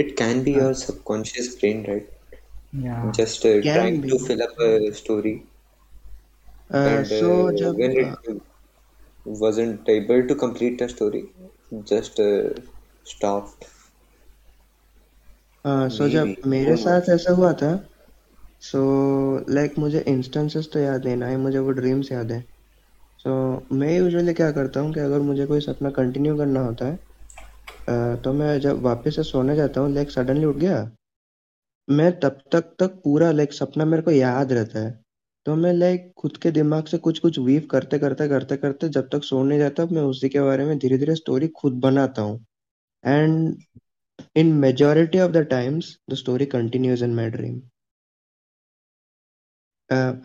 [0.00, 2.12] it can be your subconscious brain right?
[2.84, 4.12] या just uh, Can trying be.
[4.12, 4.68] to fill up a
[5.00, 5.32] story.
[6.70, 8.38] Uh, and so uh, when it
[9.24, 11.24] wasn't able to complete the story
[11.84, 12.50] just uh,
[13.04, 13.64] stopped
[15.64, 16.34] हाँ सो जब.
[16.46, 17.88] मेरे साथ ऐसा हुआ था
[18.62, 18.78] so
[19.50, 22.44] like मुझे instances तो याद नहीं ना है मुझे वो ड्रीम्स याद है
[23.18, 26.98] सो मैं यूजुअली क्या करता हूँ कि अगर मुझे कोई सपना कंटिन्यू करना होता है
[28.22, 30.90] तो मैं जब वापस से सोने जाता हूँ लाइक सडनली उठ गया
[31.88, 35.01] मैं तब तक तक पूरा लाइक सपना मेरे को याद रहता है
[35.46, 39.08] तो मैं लाइक खुद के दिमाग से कुछ कुछ वीव करते करते करते करते जब
[39.12, 42.38] तक सो नहीं जाता मैं उसी के बारे में धीरे धीरे स्टोरी खुद बनाता हूँ।
[43.04, 43.56] And
[44.36, 47.60] in majority of the times the story continues in my dream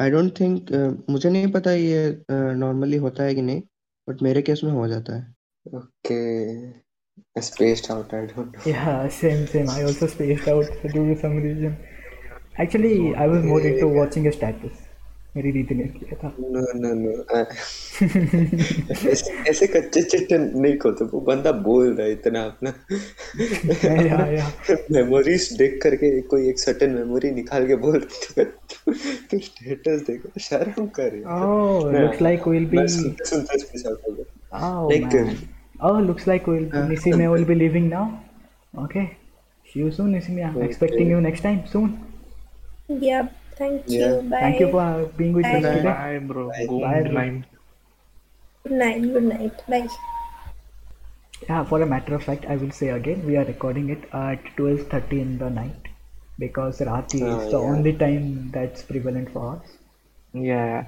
[0.02, 0.72] I don't think
[1.10, 3.62] मुझे नहीं पता ये नॉर्मली uh, होता है कि नहीं
[4.08, 9.70] बट मेरे केस में हो जाता है। Okay spaced out I don't या same same
[9.70, 11.76] I also spaced out for some reason
[12.62, 14.86] actually I was more into watching a status
[15.36, 17.12] मेरी दीदी ने किया था नो नो नो
[19.12, 22.74] ऐसे ऐसे कच्चे चिट्टे नहीं खोलते वो बंदा बोल रहा है इतना अपना
[24.06, 24.48] या या
[24.92, 28.46] मेमोरीज देख करके कोई एक सर्टेन मेमोरी निकाल के बोल रहा है
[29.32, 32.78] तो स्टेटस देखो शर्म कर Oh, looks like we'll be.
[32.78, 34.26] मैं सुनते सुनते स्पेस आउट हो गया
[34.64, 35.36] Oh Like, man.
[35.82, 38.06] Oh, looks like we'll Nisime will be leaving now.
[38.74, 39.18] Okay.
[39.66, 40.44] See you soon, Nisime.
[40.50, 41.20] I'm expecting you
[43.60, 44.00] Yeah, thank you.
[44.00, 44.22] Yeah.
[44.30, 44.40] Bye.
[44.40, 45.82] Thank you for being with us today.
[45.84, 46.50] Bye, bro.
[46.50, 46.66] Bye.
[46.68, 47.42] Go Bye, bro.
[48.64, 49.02] Good night.
[49.02, 49.68] Good night.
[49.68, 49.88] Bye.
[51.50, 54.44] Yeah, for a matter of fact, I will say again, we are recording it at
[54.58, 55.88] 12:30 in the night
[56.40, 57.64] because Rati Oh, is the yeah.
[57.74, 59.78] only time that's prevalent for us.
[60.34, 60.86] Yeah.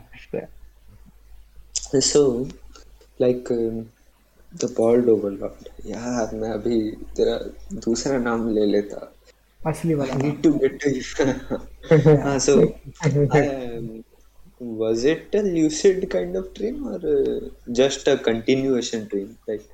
[1.99, 2.47] So,
[3.19, 3.89] like um,
[4.51, 5.67] the bald overlord.
[5.85, 6.79] यार मैं अभी
[7.17, 7.37] तेरा
[7.85, 8.99] दूसरा नाम ले लेता.
[9.66, 11.02] असली I वाला need to get to you.
[12.30, 12.54] Ah, so,
[13.38, 14.04] um,
[14.80, 17.40] was it a lucid kind of dream or uh,
[17.80, 19.38] just a continuation dream?
[19.48, 19.64] Like,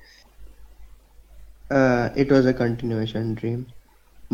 [1.71, 3.59] Uh, it was a continuation dream.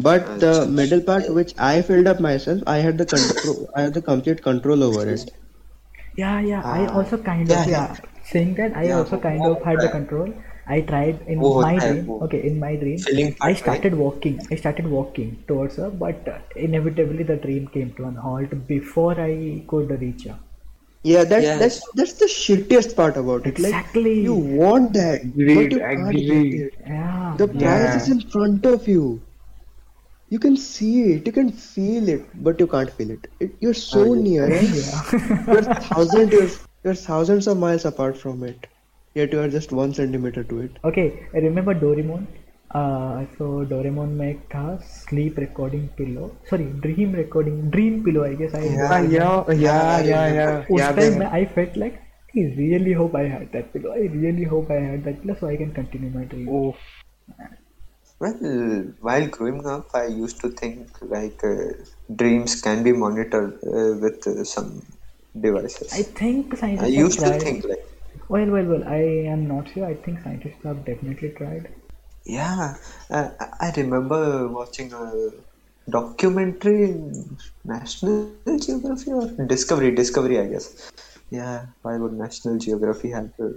[0.05, 3.59] But the middle part, which I filled up myself, I had the control.
[3.76, 5.30] I had the complete control over it.
[6.22, 6.61] Yeah, yeah.
[6.65, 6.97] I Ah.
[6.99, 7.95] also kind Yeah, of yeah.
[8.32, 10.34] Saying that, I Yeah, also वो- kind वो of had the होता है। control.
[10.66, 12.08] I tried in oh, my dream.
[12.08, 12.20] Oh.
[12.24, 12.98] Okay, in my dream,
[13.40, 14.40] I started walking.
[14.50, 19.20] I started walking towards her, but uh, inevitably the dream came to an halt before
[19.20, 20.38] I could reach her.
[21.04, 21.58] Yeah, that's yeah.
[21.58, 23.58] that's that's the shittiest part about it.
[23.58, 24.16] Exactly.
[24.16, 26.28] Like, you want that, Agreed, but you agreed.
[26.30, 27.34] Can't get Yeah.
[27.38, 27.96] The prize yeah.
[27.96, 29.20] is in front of you.
[30.28, 33.26] You can see it, you can feel it, but you can't feel it.
[33.40, 34.46] it you're so near.
[34.62, 35.42] Yeah.
[35.46, 38.68] you're thousand years, you're thousands of miles apart from it
[39.15, 40.72] Yet you are just one centimeter to it.
[40.84, 42.28] Okay, I remember Doraemon.
[42.72, 46.32] Uh, so Doraemon में एक था sleep recording pillow.
[46.49, 48.26] Sorry, dream recording, dream pillow.
[48.26, 48.65] I guess I.
[48.89, 50.65] Ah, yeah, yeah, yeah, yeah.
[50.72, 51.97] उस Yeah, time then- I felt like
[52.36, 53.93] I really hope I had that pillow.
[53.93, 56.49] I really hope I had that pillow so I can continue my dream.
[56.49, 56.76] Oh,
[58.20, 61.55] well, while growing up, I used to think like uh,
[62.15, 64.82] dreams can be monitored uh, with uh, some
[65.47, 65.93] devices.
[65.93, 67.41] I think scientists I have used to tried.
[67.41, 67.86] think like,
[68.33, 68.85] well, well, well.
[68.89, 68.99] I
[69.35, 69.87] am not sure.
[69.87, 71.72] I think scientists have definitely tried.
[72.26, 72.74] yeah,
[73.11, 75.12] uh, I I remember watching a
[75.91, 80.93] documentary in National Geography or Discovery, Discovery, I guess.
[81.30, 83.51] Yeah, why would National Geography have uh,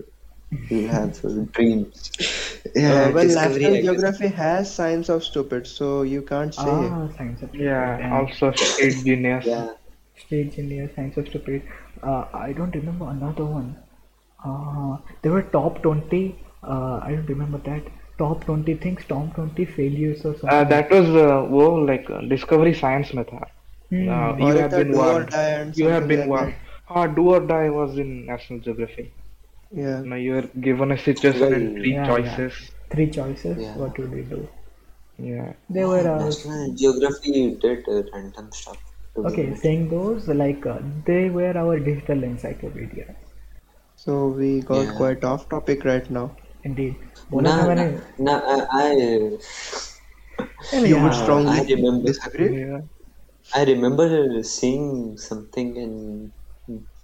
[0.70, 2.12] will have uh, dreams?
[2.76, 3.82] Yeah, Uh, well, Discovery, National I.
[3.82, 6.72] Geography has Science of Stupid, so you can't say.
[6.72, 7.98] Ah, science of yeah.
[7.98, 9.46] and Also, state genius.
[9.46, 9.68] Yeah.
[10.18, 11.64] stage India, science of stupid.
[12.04, 13.76] Uh, I don't remember another one.
[14.46, 17.84] Uh, there were top 20, uh, I don't remember that,
[18.18, 20.50] top 20 things, top 20 failures or uh, something.
[20.50, 23.42] Uh, that was uh, oh, like uh, Discovery Science method.
[23.42, 23.48] Uh,
[23.90, 24.10] hmm.
[24.10, 25.34] Uh, you, have been, you warned.
[25.76, 26.56] You have been warned.
[26.88, 29.12] Ah, do or die was in National Geography.
[29.72, 30.04] Yeah.
[30.04, 32.54] You were you are given a situation and three yeah, choices.
[32.62, 32.92] Yeah.
[32.92, 33.58] Three choices.
[33.58, 33.76] Yeah.
[33.76, 34.48] What would you do?
[35.18, 35.54] Yeah.
[35.70, 38.78] They were National Geography did random stuff.
[39.18, 40.66] Okay, saying those like
[41.06, 43.16] they were our digital encyclopedia.
[44.06, 44.98] So we got yeah.
[44.98, 46.36] quite off topic right now.
[46.64, 46.96] Indeed.
[47.32, 49.38] Nah, I...
[50.72, 52.60] I, you would strongly I remember, disagree.
[52.60, 52.82] Yeah.
[53.54, 56.32] I remember seeing something in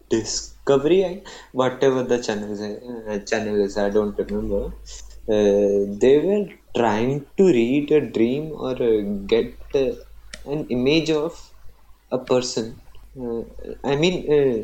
[0.09, 1.23] Discovery,
[1.53, 4.73] whatever the channel is, uh, channel is I don't remember.
[5.27, 9.93] Uh, they were trying to read a dream or uh, get uh,
[10.45, 11.33] an image of
[12.11, 12.81] a person.
[13.17, 13.43] Uh,
[13.85, 14.57] I mean uh,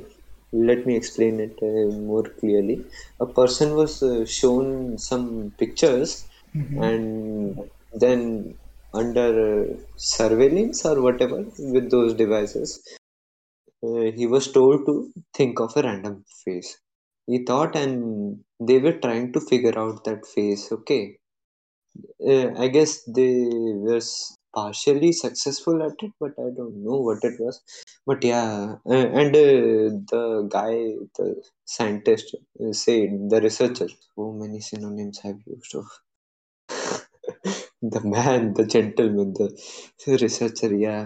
[0.70, 2.86] let me explain it uh, more clearly.
[3.20, 6.28] A person was uh, shown some pictures,
[6.76, 7.58] and
[7.94, 8.58] then
[8.94, 9.30] under
[9.72, 12.82] uh, surveillance or whatever with those devices,
[13.84, 16.78] uh, he was told to think of a random face.
[17.26, 20.72] He thought, and they were trying to figure out that face.
[20.72, 21.18] Okay,
[22.28, 24.02] uh, I guess they were
[24.58, 27.62] partially successful at it, but I don't know what it was.
[28.06, 29.50] But yeah, uh, and uh,
[30.14, 30.24] the
[30.58, 30.74] guy,
[31.18, 31.28] the
[31.66, 33.90] scientist, uh, said the researcher.
[34.16, 35.86] So many synonyms I've used of
[37.94, 39.48] the man, the gentleman, the
[40.24, 40.72] researcher.
[40.86, 41.04] Yeah,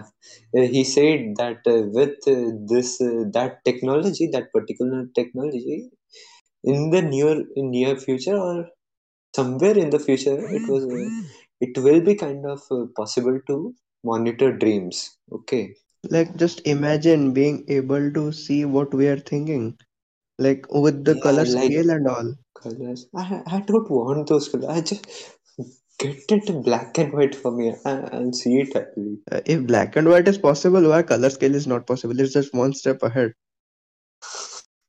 [0.58, 2.36] Uh, he said that uh, with uh,
[2.72, 2.90] this
[3.38, 5.78] that technology, that particular technology,
[6.64, 8.68] in the near near future or
[9.38, 11.10] somewhere in the future it was uh,
[11.66, 13.56] it will be kind of uh, possible to
[14.12, 15.00] monitor dreams
[15.38, 15.64] okay
[16.14, 19.66] Like just imagine being able to see what we are thinking,
[20.46, 22.30] like with the Yeah, color like- scale and all.
[22.62, 23.24] colors i,
[23.56, 25.06] I don't want those colors i just
[26.02, 29.96] get it black and white for me I, i'll see it happily Uh, if black
[30.00, 32.20] and white is possible, why color scale is not possible?
[32.24, 33.32] It's just one step ahead.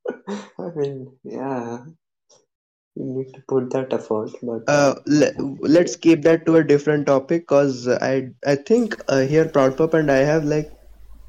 [0.65, 1.85] I mean, yeah,
[2.95, 7.05] you need to put that effort, but Uh, le- let's keep that to a different
[7.07, 10.71] topic because I I think uh, here Proudpop and I have like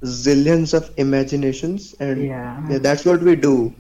[0.05, 2.61] zillions of imaginations and Yeah.
[2.69, 3.75] yeah, that's what we do.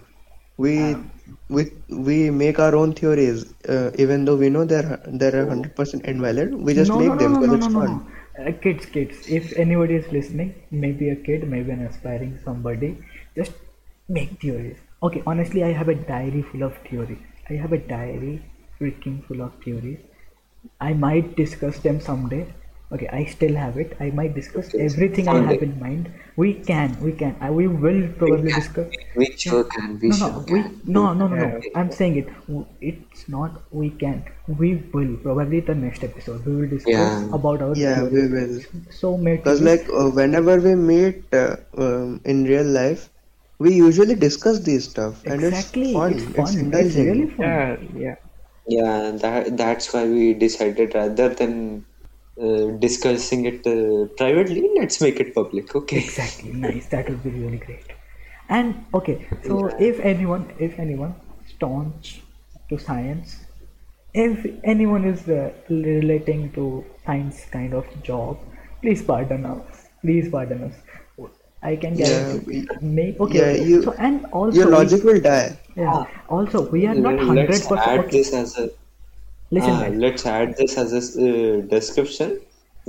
[0.59, 1.05] We
[1.49, 6.07] we we make our own theories, uh, even though we know they're they're hundred percent
[6.07, 6.55] invalid.
[6.55, 7.93] We just no, make no, them no, because no, it's no, no, fun.
[7.93, 8.07] no.
[8.39, 9.17] Uh, kids, kids.
[9.29, 12.99] If anybody is listening, maybe a kid, maybe an aspiring somebody,
[13.37, 13.53] just
[14.09, 14.79] make theories.
[15.03, 17.19] Okay, honestly, I have a diary full of theories.
[17.51, 18.43] I have a diary
[18.81, 20.01] freaking full of theories.
[20.81, 22.47] I might discuss them someday.
[22.93, 23.97] Okay, I still have it.
[23.99, 26.13] I might discuss everything I have in mind.
[26.37, 27.37] We can, we can.
[27.41, 28.93] I, we will probably discuss.
[29.17, 29.99] we sure can.
[30.01, 30.81] We No, sure we, can.
[30.87, 31.61] no, no, no, no.
[31.63, 31.71] Yeah.
[31.75, 32.29] I'm saying it.
[32.81, 33.63] It's not.
[33.73, 34.25] We can.
[34.47, 36.45] We will probably the next episode.
[36.47, 37.35] We will discuss Yeah.
[37.35, 38.61] about our Yeah, we will.
[38.91, 43.09] So many Because like uh, whenever we meet uh, um, in real life,
[43.59, 46.13] we usually discuss these stuff, and exactly, it's fun.
[46.13, 46.45] it's fun.
[46.45, 47.07] It's, indulging.
[47.07, 47.47] really fun.
[47.47, 48.15] Yeah, yeah.
[48.67, 51.85] Yeah, that that's why we decided rather than
[52.41, 55.75] uh, discussing it uh, privately, let's make it public.
[55.75, 55.99] Okay.
[55.99, 56.53] Exactly.
[56.53, 56.87] Nice.
[56.87, 57.93] That would be really great.
[58.49, 61.15] And okay, so if anyone, if anyone
[61.47, 62.21] staunch
[62.69, 63.45] to science,
[64.13, 68.39] if anyone is uh, relating to science kind of job,
[68.83, 69.87] please pardon us.
[70.03, 70.75] Please pardon us.
[71.71, 72.67] I can Yeah, guarantee.
[72.81, 73.39] we- May, okay.
[73.43, 75.59] yeah, you- so and also Your we- logic will die.
[75.83, 76.05] Yeah.
[76.39, 77.71] Also, we are not hundred percent.
[77.71, 78.09] Let's hundred add percent.
[78.09, 78.19] Okay.
[78.19, 78.71] this as a
[79.57, 82.31] Listen, ah, let's add this as a uh, description.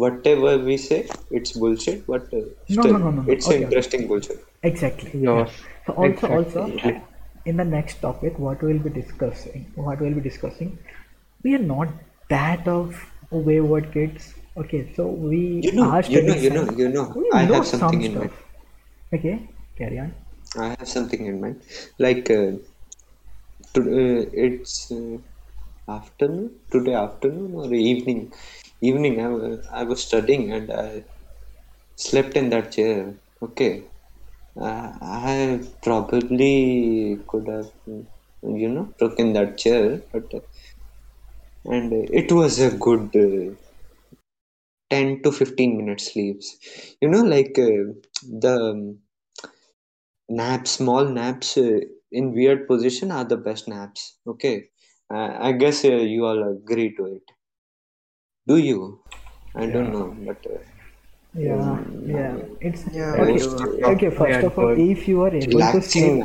[0.03, 0.97] Whatever we say,
[1.39, 3.32] it's bullshit, but uh, No, still, no, no, no, no.
[3.32, 3.63] it's Okay, okay.
[3.65, 4.39] interesting bullshit.
[4.69, 5.11] Exactly.
[5.26, 5.51] Yes.
[5.88, 7.01] So also, also, Exactly.
[7.45, 10.78] in the next topic, what we'll be discussing, what we'll be discussing,
[11.43, 11.88] we are not
[12.30, 12.95] that of
[13.32, 14.34] wayward kids.
[14.57, 17.05] Okay, so we You know, are you know, studying you know, you know.
[17.34, 18.32] I know have some something in mind.
[19.14, 20.14] Okay, carry on.
[20.58, 21.62] I have something in mind.
[21.99, 22.53] Like, uh,
[23.74, 25.18] to, uh, it's uh,
[25.97, 28.34] afternoon, today afternoon or evening.
[28.82, 31.03] Evening, I, I was studying and I
[31.97, 33.16] slept in that chair.
[33.41, 33.86] Okay.
[34.60, 37.72] Uh, I probably could have,
[38.64, 40.32] you know, taken that chair, but
[41.66, 43.56] and it was a good uh,
[44.89, 46.58] 10 to 15 minute sleeps.
[47.01, 47.93] You know, like uh,
[48.30, 48.99] the um,
[50.30, 51.80] naps, small naps uh,
[52.11, 54.19] in weird position are the best naps.
[54.28, 54.69] Okay.
[55.11, 57.23] Uh, I guess uh, you all agree to it.
[58.47, 59.03] Do you?
[59.55, 60.57] I don't know, but uh,
[61.34, 62.38] Yeah, yeah.
[62.61, 63.41] It's Yeah, okay.
[63.41, 63.55] most
[63.93, 66.15] Okay, first of all, if you are able to sleep,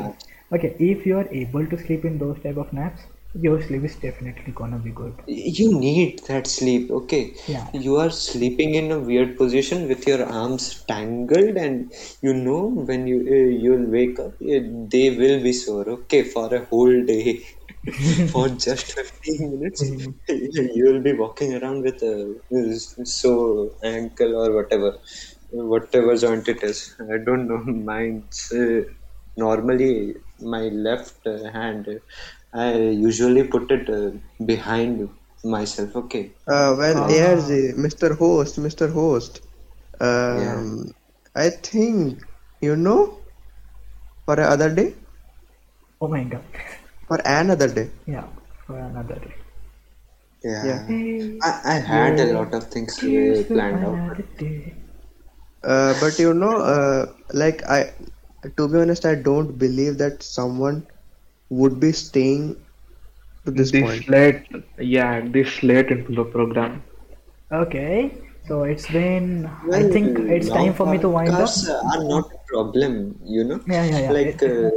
[0.51, 3.01] okay, if you are able to sleep in those type of naps,
[3.33, 5.13] your sleep is definitely gonna be good.
[5.27, 7.35] You need that sleep, okay?
[7.47, 7.67] Yeah.
[7.73, 13.07] You are sleeping in a weird position with your arms tangled, and you know when
[13.07, 14.61] you uh, you'll wake up, uh,
[14.95, 17.43] they will be sore, okay, for a whole day.
[18.31, 19.81] For just 15 minutes,
[20.29, 24.99] you will be walking around with a sore ankle or whatever,
[25.49, 26.95] whatever joint it is.
[26.99, 27.57] I don't know.
[27.91, 28.81] Mine's uh,
[29.35, 31.87] normally my left uh, hand.
[32.53, 34.11] I usually put it uh,
[34.45, 35.09] behind
[35.43, 35.95] myself.
[35.95, 36.33] Okay.
[36.47, 37.07] Uh, well, Ah.
[37.07, 38.13] ARZ, Mr.
[38.15, 38.87] Host, Mr.
[38.89, 39.41] Host.
[39.99, 40.91] Um,
[41.35, 42.23] I think
[42.61, 43.19] you know
[44.25, 44.95] for another day,
[46.01, 46.43] Oh my god.
[47.07, 47.89] for another day.
[48.07, 48.27] Yeah,
[48.65, 49.35] for another day.
[50.43, 50.63] Yeah.
[50.65, 51.39] Yeah.
[51.43, 53.97] I, I had a lot of things uh, Here's for planned out.
[54.37, 54.75] day.
[55.63, 57.91] Uh, but you know, uh, like I,
[58.57, 60.87] to be honest, I don't believe that someone
[61.59, 62.43] would be staying
[63.45, 64.09] to this This point.
[64.09, 64.41] late,
[64.79, 66.81] yeah, this late into the program.
[67.51, 68.11] Okay,
[68.47, 69.49] so it's been.
[69.71, 71.39] I think it's time for me to wind up.
[71.41, 73.59] podcasts are not a problem, you know.
[73.67, 74.11] Yeah, yeah, yeah.
[74.19, 74.69] Like uh,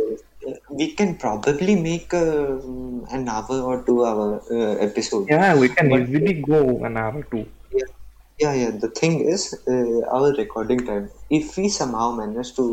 [0.71, 2.59] we can probably make uh,
[3.19, 5.29] an hour or two hour uh, episode.
[5.29, 6.61] Yeah, we can But- easily go
[6.91, 7.47] an hour too.
[7.73, 7.91] Yeah,
[8.41, 8.71] yeah, yeah.
[8.87, 11.11] The thing is, uh, our recording time.
[11.31, 12.67] If we somehow manage to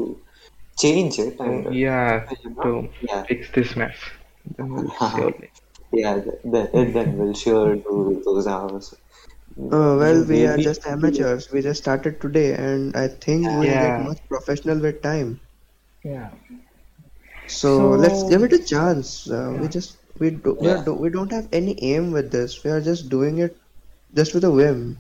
[0.82, 3.98] change it, and uh, Yeah, you know, to yeah, fix this mess.
[4.58, 5.50] Then we'll surely.
[5.92, 8.94] yeah, then, then we'll sure do those hours.
[9.58, 11.52] Uh, well, we are just amateurs.
[11.52, 13.98] We just started today, and I think we'll Yeah.
[13.98, 15.40] get much professional with time.
[16.04, 16.30] Yeah.
[17.48, 19.30] So, So- let's give it a chance.
[19.30, 20.84] Uh, We just we do, we, are Yeah.
[20.86, 22.64] do, we don't have any aim with this.
[22.64, 23.58] We are just doing it
[24.16, 24.98] just with a whim.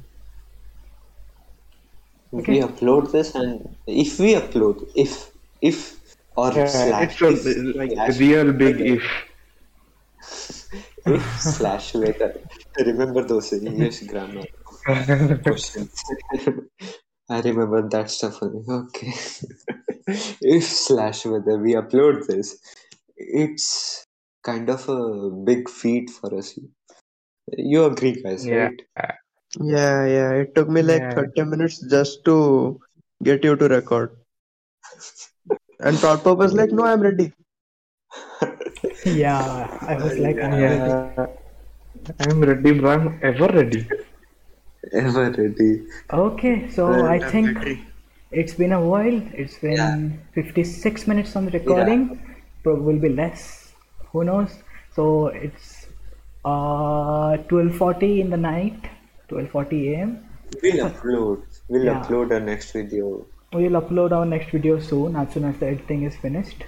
[2.33, 2.53] Okay.
[2.53, 5.30] We upload this, and if we upload, if
[5.61, 5.97] if
[6.35, 9.03] or Yeah, slash it's a if like slash real big whether- if.
[11.05, 12.29] if slash whether
[12.85, 14.45] remember those English grammar
[15.43, 15.93] questions.
[17.29, 18.41] I remember that stuff.
[18.43, 19.13] Okay.
[20.41, 22.57] if slash whether we upload this,
[23.17, 24.05] it's
[24.43, 26.57] kind of a big feat for us.
[27.57, 28.69] You agree, guys, Yeah.
[28.69, 28.81] right?
[29.59, 30.31] Yeah, yeah.
[30.43, 31.13] It took me like Yeah.
[31.15, 32.79] 30 minutes just to
[33.23, 34.15] get you to record.
[35.81, 37.33] And Proudpop was like, no, I'm ready.
[39.05, 40.97] Yeah, I was like, I'm ready.
[42.19, 42.91] I'm ready, bro.
[42.91, 43.87] I'm ever ready.
[44.93, 45.85] Ever ready?
[46.13, 47.85] Okay, so I I'm think ready.
[48.31, 49.21] it's been a while.
[49.33, 49.97] It's been Yeah.
[50.33, 52.19] 56 minutes on the recording.
[52.63, 53.73] Probably will be less.
[54.11, 54.51] Who knows?
[54.95, 55.87] So it's
[56.45, 58.89] uh 12:40 in the night,
[59.29, 60.17] 12:40 a.m.
[60.61, 61.43] We'll upload.
[61.69, 61.95] We'll Yeah.
[61.95, 63.25] upload our next video.
[63.53, 66.63] We'll upload our next video soon as soon as the editing is finished.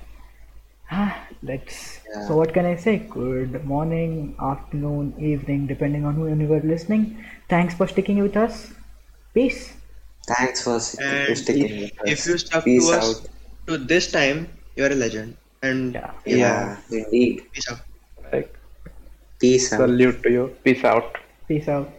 [0.92, 2.02] Ah, Let's.
[2.10, 2.28] Yeah.
[2.28, 2.98] So what can I say?
[3.10, 7.24] Good morning, afternoon, evening, depending on who you are listening.
[7.50, 8.74] Thanks for sticking with us.
[9.34, 9.74] Peace.
[10.28, 12.12] Thanks for s- And sticking if, with us.
[12.12, 13.30] if you stuck Peace to us out.
[13.68, 15.38] to this time, you're a legend.
[15.64, 16.12] And Yeah.
[16.26, 17.44] Yeah, indeed.
[17.54, 17.80] peace out.
[18.32, 18.54] Like,
[19.40, 19.80] Peace out.
[19.80, 20.56] salute to you.
[20.64, 21.18] Peace out.
[21.48, 21.90] Peace out.